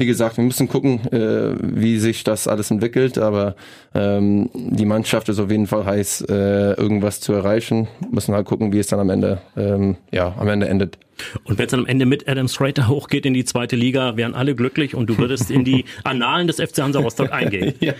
wie 0.00 0.06
gesagt, 0.06 0.38
wir 0.38 0.44
müssen 0.44 0.66
gucken, 0.66 1.00
äh, 1.12 1.54
wie 1.60 1.98
sich 1.98 2.24
das 2.24 2.48
alles 2.48 2.70
entwickelt, 2.70 3.18
aber 3.18 3.54
ähm, 3.94 4.48
die 4.54 4.86
Mannschaft 4.86 5.28
ist 5.28 5.38
auf 5.38 5.50
jeden 5.50 5.66
Fall 5.66 5.84
heiß, 5.84 6.22
äh, 6.22 6.72
irgendwas 6.72 7.20
zu 7.20 7.34
erreichen. 7.34 7.86
Müssen 8.10 8.34
halt 8.34 8.46
gucken, 8.46 8.72
wie 8.72 8.78
es 8.78 8.86
dann 8.86 8.98
am 8.98 9.10
Ende, 9.10 9.42
ähm, 9.60 9.96
ja, 10.10 10.34
am 10.38 10.48
Ende 10.48 10.68
endet. 10.68 10.98
Und 11.44 11.58
wenn 11.58 11.66
es 11.66 11.70
dann 11.70 11.80
am 11.80 11.86
Ende 11.86 12.06
mit 12.06 12.28
Adam 12.28 12.48
Strater 12.48 12.88
hochgeht 12.88 13.26
in 13.26 13.34
die 13.34 13.44
zweite 13.44 13.76
Liga, 13.76 14.16
wären 14.16 14.34
alle 14.34 14.54
glücklich 14.54 14.94
und 14.94 15.08
du 15.08 15.18
würdest 15.18 15.50
in 15.50 15.64
die 15.64 15.84
Annalen 16.04 16.46
des 16.46 16.56
FC 16.56 16.78
Hansa 16.78 17.00
Rostock 17.00 17.32
eingehen. 17.32 17.74
Ja, 17.80 17.94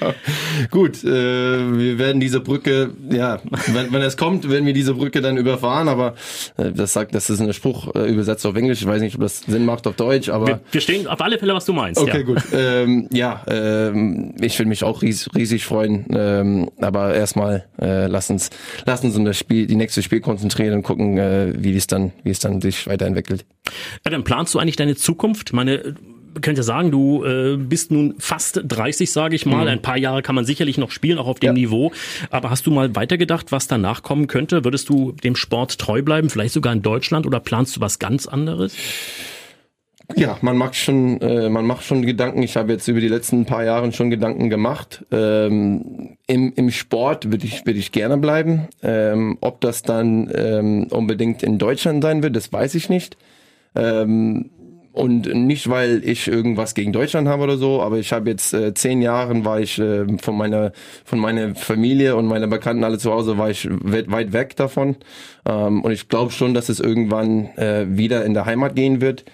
gut, 0.70 1.02
äh, 1.04 1.08
wir 1.08 1.98
werden 1.98 2.20
diese 2.20 2.40
Brücke, 2.40 2.90
ja, 3.10 3.40
wenn, 3.66 3.92
wenn 3.92 4.02
es 4.02 4.16
kommt, 4.16 4.48
werden 4.48 4.66
wir 4.66 4.74
diese 4.74 4.94
Brücke 4.94 5.20
dann 5.20 5.36
überfahren, 5.36 5.88
aber 5.88 6.14
äh, 6.56 6.72
das 6.72 6.92
sagt, 6.92 7.14
das 7.14 7.30
ist 7.30 7.40
ein 7.40 7.52
Spruch 7.52 7.94
äh, 7.94 8.10
übersetzt 8.10 8.46
auf 8.46 8.56
Englisch, 8.56 8.80
ich 8.80 8.86
weiß 8.86 9.00
nicht, 9.00 9.16
ob 9.16 9.22
das 9.22 9.40
Sinn 9.40 9.64
macht 9.64 9.86
auf 9.86 9.96
Deutsch, 9.96 10.28
aber... 10.28 10.46
Wir, 10.46 10.60
wir 10.72 10.80
stehen 10.80 11.06
auf 11.06 11.20
alle 11.20 11.38
Fälle, 11.38 11.54
was 11.54 11.64
du 11.64 11.72
meinst. 11.72 12.00
Okay, 12.00 12.18
ja. 12.18 12.22
gut. 12.22 12.42
Ähm, 12.52 13.08
ja, 13.12 13.42
ähm, 13.48 14.34
ich 14.40 14.58
will 14.58 14.66
mich 14.66 14.84
auch 14.84 15.02
ries 15.02 15.28
riesig 15.34 15.64
freuen. 15.64 16.06
Ähm, 16.10 16.70
aber 16.80 17.14
erstmal 17.14 17.64
äh, 17.80 18.06
lass 18.06 18.30
uns, 18.30 18.50
lass 18.86 19.02
uns 19.02 19.16
um 19.16 19.24
das 19.24 19.38
Spiel, 19.38 19.66
die 19.66 19.76
nächste 19.76 20.02
Spiel 20.02 20.20
konzentrieren 20.20 20.74
und 20.74 20.82
gucken, 20.82 21.18
äh, 21.18 21.52
wie 21.56 21.74
es 21.76 21.86
dann, 21.86 22.12
wie 22.22 22.30
es 22.30 22.38
dann 22.38 22.60
sich 22.60 22.86
weiterentwickelt. 23.10 23.44
Adam, 24.04 24.24
planst 24.24 24.54
du 24.54 24.58
eigentlich 24.58 24.76
deine 24.76 24.96
Zukunft? 24.96 25.50
Ich 25.50 25.52
meine, 25.52 25.94
könnte 26.40 26.60
ja 26.60 26.62
sagen, 26.62 26.90
du 26.90 27.24
äh, 27.24 27.56
bist 27.56 27.90
nun 27.90 28.14
fast 28.18 28.60
30, 28.64 29.10
sage 29.10 29.34
ich 29.34 29.46
mal. 29.46 29.68
Ein 29.68 29.82
paar 29.82 29.98
Jahre 29.98 30.22
kann 30.22 30.34
man 30.34 30.44
sicherlich 30.44 30.78
noch 30.78 30.90
spielen, 30.90 31.18
auch 31.18 31.26
auf 31.26 31.40
dem 31.40 31.48
Ja. 31.48 31.52
Niveau. 31.52 31.92
Aber 32.30 32.50
hast 32.50 32.66
du 32.66 32.70
mal 32.70 32.94
weitergedacht, 32.94 33.52
was 33.52 33.66
danach 33.66 34.02
kommen 34.02 34.26
könnte? 34.26 34.64
Würdest 34.64 34.88
du 34.88 35.12
dem 35.12 35.34
Sport 35.36 35.78
treu 35.78 36.02
bleiben, 36.02 36.30
vielleicht 36.30 36.54
sogar 36.54 36.72
in 36.72 36.82
Deutschland 36.82 37.26
oder 37.26 37.40
planst 37.40 37.76
du 37.76 37.80
was 37.80 37.98
ganz 37.98 38.26
anderes? 38.26 38.74
Ja, 40.16 40.38
man 40.40 40.56
macht 40.56 40.76
schon, 40.76 41.20
äh, 41.20 41.48
man 41.48 41.66
macht 41.66 41.84
schon 41.84 42.02
Gedanken. 42.02 42.42
Ich 42.42 42.56
habe 42.56 42.72
jetzt 42.72 42.88
über 42.88 43.00
die 43.00 43.08
letzten 43.08 43.44
paar 43.44 43.64
Jahre 43.64 43.92
schon 43.92 44.10
Gedanken 44.10 44.50
gemacht. 44.50 45.04
Ähm, 45.10 46.16
im, 46.26 46.52
Im 46.54 46.70
Sport 46.70 47.30
würde 47.30 47.46
ich, 47.46 47.64
würde 47.66 47.78
ich 47.78 47.92
gerne 47.92 48.16
bleiben. 48.16 48.68
Ähm, 48.82 49.38
ob 49.40 49.60
das 49.60 49.82
dann 49.82 50.30
ähm, 50.34 50.86
unbedingt 50.90 51.42
in 51.42 51.58
Deutschland 51.58 52.02
sein 52.02 52.22
wird, 52.22 52.36
das 52.36 52.52
weiß 52.52 52.74
ich 52.74 52.88
nicht. 52.88 53.16
Ähm, 53.74 54.50
und 54.92 55.32
nicht, 55.32 55.70
weil 55.70 56.02
ich 56.04 56.26
irgendwas 56.26 56.74
gegen 56.74 56.92
Deutschland 56.92 57.28
habe 57.28 57.44
oder 57.44 57.56
so, 57.56 57.80
aber 57.80 57.98
ich 57.98 58.12
habe 58.12 58.28
jetzt 58.28 58.52
äh, 58.52 58.74
zehn 58.74 59.02
Jahren 59.02 59.44
war 59.44 59.60
ich 59.60 59.78
äh, 59.78 60.04
von 60.18 60.36
meiner 60.36 60.72
von 61.04 61.20
meiner 61.20 61.54
Familie 61.54 62.16
und 62.16 62.26
meiner 62.26 62.48
Bekannten 62.48 62.82
alle 62.82 62.98
zu 62.98 63.12
Hause 63.12 63.38
war 63.38 63.50
ich 63.50 63.68
weit, 63.70 64.10
weit 64.10 64.32
weg 64.32 64.56
davon 64.56 64.96
ähm, 65.48 65.82
und 65.82 65.92
ich 65.92 66.08
glaube 66.08 66.32
schon, 66.32 66.54
dass 66.54 66.68
es 66.68 66.80
irgendwann 66.80 67.46
äh, 67.56 67.86
wieder 67.88 68.24
in 68.24 68.34
der 68.34 68.46
Heimat 68.46 68.74
gehen 68.74 69.00
wird. 69.00 69.24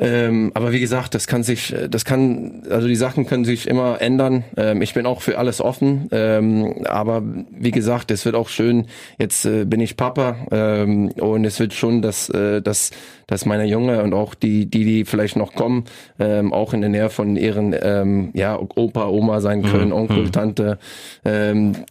Ähm, 0.00 0.50
aber 0.54 0.72
wie 0.72 0.80
gesagt, 0.80 1.14
das 1.14 1.26
kann 1.26 1.42
sich, 1.42 1.72
äh, 1.72 1.88
das 1.88 2.04
kann, 2.04 2.62
also 2.70 2.88
die 2.88 2.96
Sachen 2.96 3.26
können 3.26 3.44
sich 3.44 3.66
immer 3.66 4.00
ändern. 4.00 4.44
Ähm, 4.56 4.82
ich 4.82 4.94
bin 4.94 5.06
auch 5.06 5.22
für 5.22 5.38
alles 5.38 5.60
offen. 5.60 6.08
Ähm, 6.12 6.84
aber 6.86 7.22
wie 7.50 7.70
gesagt, 7.70 8.10
es 8.10 8.24
wird 8.24 8.34
auch 8.34 8.48
schön. 8.48 8.86
Jetzt 9.18 9.44
äh, 9.44 9.64
bin 9.64 9.80
ich 9.80 9.96
Papa 9.96 10.36
ähm, 10.50 11.08
und 11.08 11.44
es 11.44 11.60
wird 11.60 11.74
schon, 11.74 12.02
dass, 12.02 12.28
äh, 12.30 12.62
dass, 12.62 12.90
dass 13.26 13.46
meine 13.46 13.64
Junge 13.66 14.02
und 14.02 14.14
auch 14.14 14.34
die, 14.34 14.66
die, 14.66 14.84
die 14.84 15.04
vielleicht 15.04 15.36
noch 15.36 15.54
kommen, 15.54 15.84
ähm, 16.18 16.52
auch 16.52 16.72
in 16.72 16.80
der 16.80 16.90
Nähe 16.90 17.10
von 17.10 17.36
ihren, 17.36 17.74
ähm, 17.80 18.30
ja, 18.34 18.58
Opa, 18.58 19.08
Oma 19.08 19.40
sein 19.40 19.62
können, 19.62 19.92
Onkel, 19.92 20.30
Tante. 20.30 20.78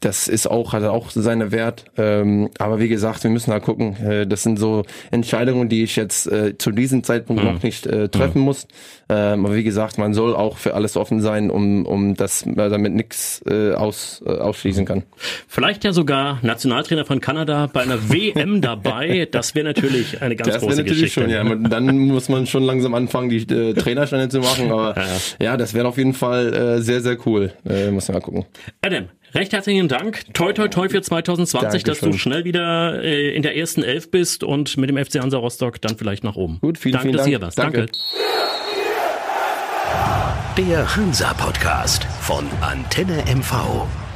Das 0.02 0.28
ist 0.28 0.48
auch, 0.48 0.74
hat 0.74 0.84
auch 0.84 1.10
seine 1.12 1.52
Wert. 1.52 1.86
Aber 1.96 2.80
wie 2.80 2.88
gesagt, 2.88 3.24
wir 3.24 3.32
müssen 3.32 3.52
halt 3.52 3.64
gucken. 3.64 3.96
Äh, 3.98 4.28
das 4.28 4.44
sind 4.44 4.58
so 4.58 4.84
Entscheidungen, 5.12 5.70
die 5.70 5.84
ich 5.84 5.96
jetzt 5.96 6.28
äh, 6.32 6.58
zu 6.58 6.72
diesem 6.72 7.04
Zeitpunkt 7.04 7.44
noch 7.44 7.62
nicht 7.64 7.86
äh, 8.06 8.10
treffen 8.10 8.42
muss. 8.42 8.68
Ähm, 9.10 9.46
aber 9.46 9.56
wie 9.56 9.64
gesagt, 9.64 9.98
man 9.98 10.14
soll 10.14 10.36
auch 10.36 10.58
für 10.58 10.74
alles 10.74 10.98
offen 10.98 11.22
sein, 11.22 11.50
um, 11.50 11.86
um 11.86 12.16
das 12.16 12.46
äh, 12.46 12.54
damit 12.56 12.94
nichts 12.94 13.42
äh, 13.50 13.74
aus, 13.74 14.24
äh, 14.26 14.30
ausschließen 14.30 14.86
kann. 14.86 15.04
Vielleicht 15.48 15.84
ja 15.84 15.94
sogar 15.94 16.40
Nationaltrainer 16.42 17.06
von 17.06 17.22
Kanada 17.22 17.70
bei 17.72 17.82
einer 17.82 18.10
WM 18.10 18.62
dabei. 18.62 19.28
Das 19.32 19.56
wäre 19.56 19.66
natürlich 19.66 20.22
eine 20.22 20.36
ganz 20.36 20.54
Das 20.54 20.62
große 20.62 20.78
natürlich 20.78 21.14
Geschichte. 21.14 21.22
schon, 21.22 21.30
ja. 21.30 21.70
Dann 21.70 21.98
muss 21.98 22.30
man 22.30 22.48
schon 22.48 22.64
langsam 22.64 22.94
anfangen, 22.94 23.30
die 23.30 23.38
äh, 23.54 23.74
Trainerstände 23.74 24.30
zu 24.30 24.40
machen. 24.40 24.72
Aber 24.72 24.96
ja, 25.42 25.58
das 25.58 25.74
wäre 25.74 25.88
auf 25.88 25.98
jeden 25.98 26.14
Fall 26.14 26.54
äh, 26.54 26.82
sehr, 26.82 27.02
sehr 27.02 27.18
cool. 27.26 27.54
Äh, 27.68 27.92
muss 27.92 28.08
man 28.08 28.16
mal 28.16 28.22
gucken. 28.22 28.46
Adam, 28.82 29.06
recht 29.34 29.54
herzlichen 29.54 29.88
Dank. 29.88 30.24
Toi, 30.34 30.54
toi, 30.54 30.68
toi 30.68 30.90
für 30.90 31.02
2020, 31.02 31.84
dass 31.84 32.00
du 32.00 32.06
Dankeschön. 32.06 32.20
schnell 32.20 32.44
wieder 32.46 33.04
äh, 33.04 33.36
in 33.36 33.44
der 33.44 33.56
ersten 33.58 33.84
Elf 33.84 34.10
bist 34.12 34.44
und 34.44 34.78
mit 34.78 34.90
dem 34.90 34.98
FC 34.98 35.20
Hansa 35.20 35.38
Rostock 35.38 35.82
dann 35.82 35.98
vielleicht 35.98 36.24
nach 36.24 36.36
oben. 36.36 36.60
Gut, 36.62 36.78
vielen, 36.78 36.94
Danke, 36.94 37.08
vielen 37.24 37.42
dass 37.42 37.56
Dank. 37.56 37.74
du 37.74 37.80
hier 37.80 37.86
warst. 37.86 37.92
Danke. 37.92 37.92
Danke. 40.58 40.68
Der 40.70 40.96
Hansa 40.96 41.34
Podcast 41.36 42.06
von 42.22 42.46
Antenne 42.62 43.24
MV. 43.36 44.07